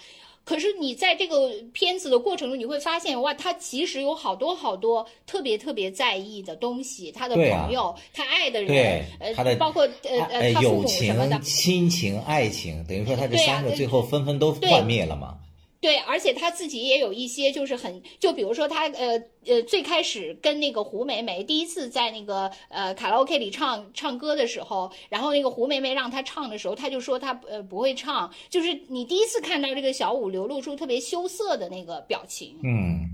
[0.48, 15.38] 可是你在这个片子的过程中，你会发现，哇，他其实有好多好多特别特别在意的东西，他的朋友，他爱的人，呃，包括呃呃，他父母什么的，亲情、爱情，等于说他这三个最后纷纷都幻灭了嘛。
[15.80, 33.08] 对，而且他自己也有一些，就是很，就比如说他，呃呃，最开始跟那个胡梅梅第一次在那个呃卡拉 OK 里唱唱歌的时候，然后那个胡梅梅让他唱的时候，他就说他呃不会唱，就是你第一次看到这个小五流露出特别羞涩的那个表情，嗯。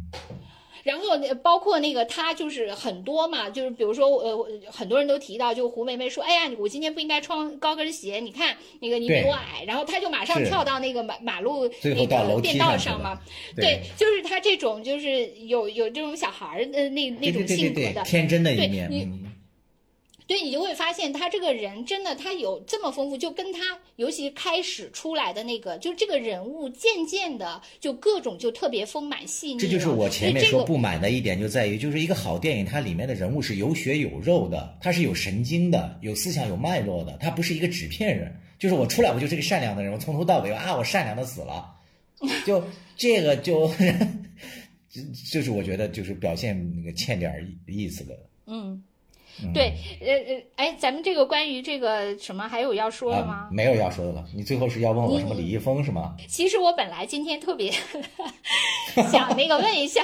[0.83, 1.05] 然后
[1.41, 13.19] 包括那个他就是很多嘛，就是比如说呃很多人都提到，就胡梅梅说，哎呀，我今天不应该穿高跟鞋，你看那个你比我矮，然后他就马上跳到那个马马路那个便道上嘛，
[13.55, 18.03] 对，就是他这种就是有有这种小孩儿的那那种性格的。
[18.03, 19.32] 天真的一面。
[20.27, 29.59] 所以你就会发现，他这个人真的，他有这么丰富，就跟他尤其开始出来的那个，就这个人物渐渐的就各种就特别丰满细腻。
[29.59, 38.33] 这就是我前面说不满的一点，就在于就是一个好电影，它里面的人物是有血有肉的，他是有神经的，有思想有脉络的，他不是一个纸片人。
[38.57, 41.69] 就是我出来我就是个善良的人，我从头到尾啊我善良的死了，
[42.45, 42.63] 就
[42.95, 43.69] 这个就
[45.31, 47.33] 就是我觉得就是表现那个欠点
[47.67, 48.17] 意思的。
[48.47, 48.81] 嗯。
[49.53, 53.47] 对，呃呃，哎，咱们这个关于这个什么还有要说的吗？
[53.51, 54.23] 没有要说的了。
[54.35, 56.15] 你最后是要问我什么李易峰是吗？
[56.27, 57.71] 其实我本来今天特别
[59.11, 60.01] 想那个问一下，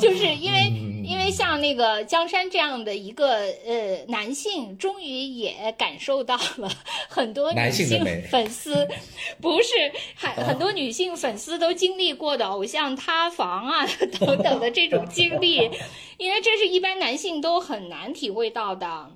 [0.00, 0.70] 就是因为
[1.04, 6.70] 因为像那个江山这样的一个呃男性，终于也感受到了
[7.08, 8.88] 很多女性粉丝，
[9.40, 9.72] 不是
[10.14, 13.86] 很很多女性粉丝都经历过的偶像塌房啊
[14.20, 15.70] 等等的这种经历。
[16.18, 19.10] 因为这是一般男性都很难体会到的，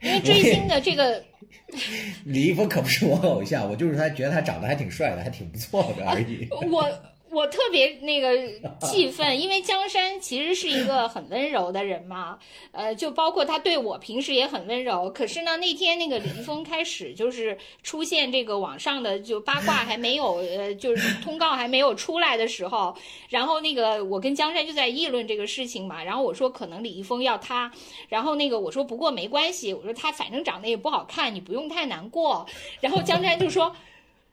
[0.00, 1.22] 因为追星的这个，
[2.24, 6.48] 李易峰可不是我偶像，我就是他觉得他长得还挺帅的，还挺不错的而已。
[6.70, 6.88] 我。
[7.32, 8.36] 我特别那个
[8.80, 12.38] 气愤，因为江山其实是一个很温柔的人嘛，
[12.72, 15.10] 呃，就包括他对我平时也很温柔。
[15.10, 22.94] 可是呢，那天那个李易峰开始就是出现这个网上的就八卦还没有呃，就是通告还没有出来的时候，
[23.30, 27.72] 然后那个我跟江山就在议论这个事情嘛，然后我说可能李易峰要他，
[28.10, 32.46] 然后那个我说不过没关系，我说他反正长得也不好看，你不用太难过。
[32.80, 33.74] 然后江山就说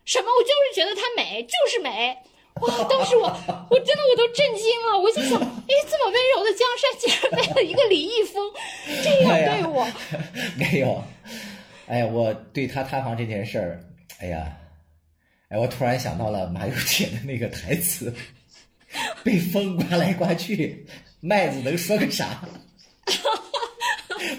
[0.04, 2.18] 什么我就是觉得她美，就是美。
[2.62, 2.84] 哇！
[2.90, 3.28] 当时我
[3.70, 8.44] 我真的我都震惊了，我就想， 哎，这么温柔的江山，竟然为了一个李易峰
[9.04, 9.88] 这样对我。
[10.58, 11.04] 没有，
[11.88, 13.84] 哎呀，我对他塌房这件事儿，
[14.20, 14.58] 哎呀，
[15.50, 18.14] 哎，我突然想到了马友铁的那个台词
[19.24, 20.86] ：“被风刮来刮去，
[21.20, 22.48] 麦子能说个啥？”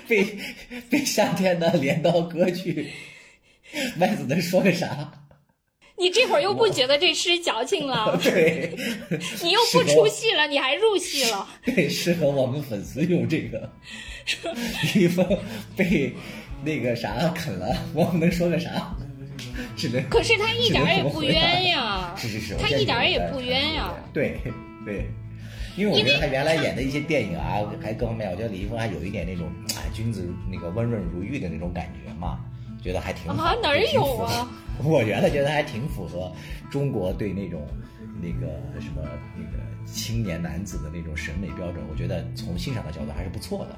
[0.06, 0.38] 被
[0.90, 2.92] 被夏天的镰刀割去，
[3.96, 5.10] 麦子能说个啥？
[6.00, 8.18] 你这会儿又不觉得这诗矫情了？
[8.24, 8.74] 对，
[9.42, 11.46] 你又不出戏了，你还入戏了？
[11.62, 13.70] 对，适合我们粉丝用这个。
[14.94, 15.26] 李易峰
[15.76, 16.12] 被
[16.64, 18.96] 那个啥啃了，我们能说个啥？
[19.76, 20.02] 只能。
[20.08, 22.14] 可是他一点也不冤呀！
[22.16, 23.92] 是是是，他一点也不冤呀！
[24.12, 24.38] 对
[24.84, 25.06] 对，
[25.76, 32.38] 因为我觉得他原来演的一些电影啊，还各方面，我觉得李易峰还有一点那种哎君子那个温润如玉的那种感觉嘛，
[32.82, 34.48] 觉得还挺啊哪儿有啊？
[34.82, 36.32] 我原来觉得还挺符合
[36.70, 37.66] 中国对那种
[38.20, 38.46] 那个
[38.80, 39.02] 什么
[39.36, 43.76] 那个青年男子的那种审美标准，我觉得从欣赏的角度还是不错的。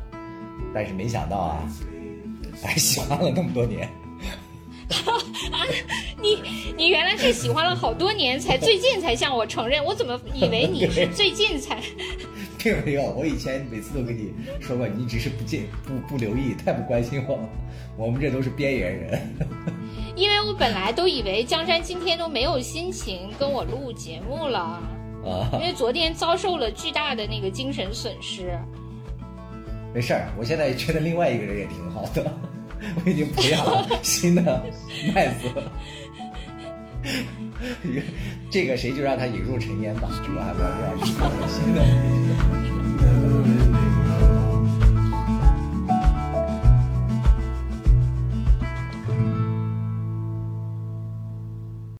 [0.72, 1.68] 但是没想到啊，
[2.62, 3.88] 还喜欢了那么多年。
[5.50, 5.64] 啊，
[6.20, 6.42] 你
[6.76, 11.80] 你原来是喜欢了好多年，才最近才向我承认，我怎么以为你是最近才？
[12.62, 17.48] 并没有，我以前每次都跟你说过，你只是不见不不留意，太不关心我了。
[17.96, 19.20] 我们这都是边缘人。
[20.14, 24.58] 因为我本来都以为江山今天都没有心情跟我录节目了
[25.24, 28.58] 啊，因为昨天遭受了巨大的那个精神损失。
[29.94, 32.32] 没事儿，我现在觉得另外一个人也挺好的，
[33.04, 34.64] 我已经培养了新的
[35.14, 35.48] 麦子。
[38.50, 42.81] 这个谁就让他引入尘烟吧我还蛮新的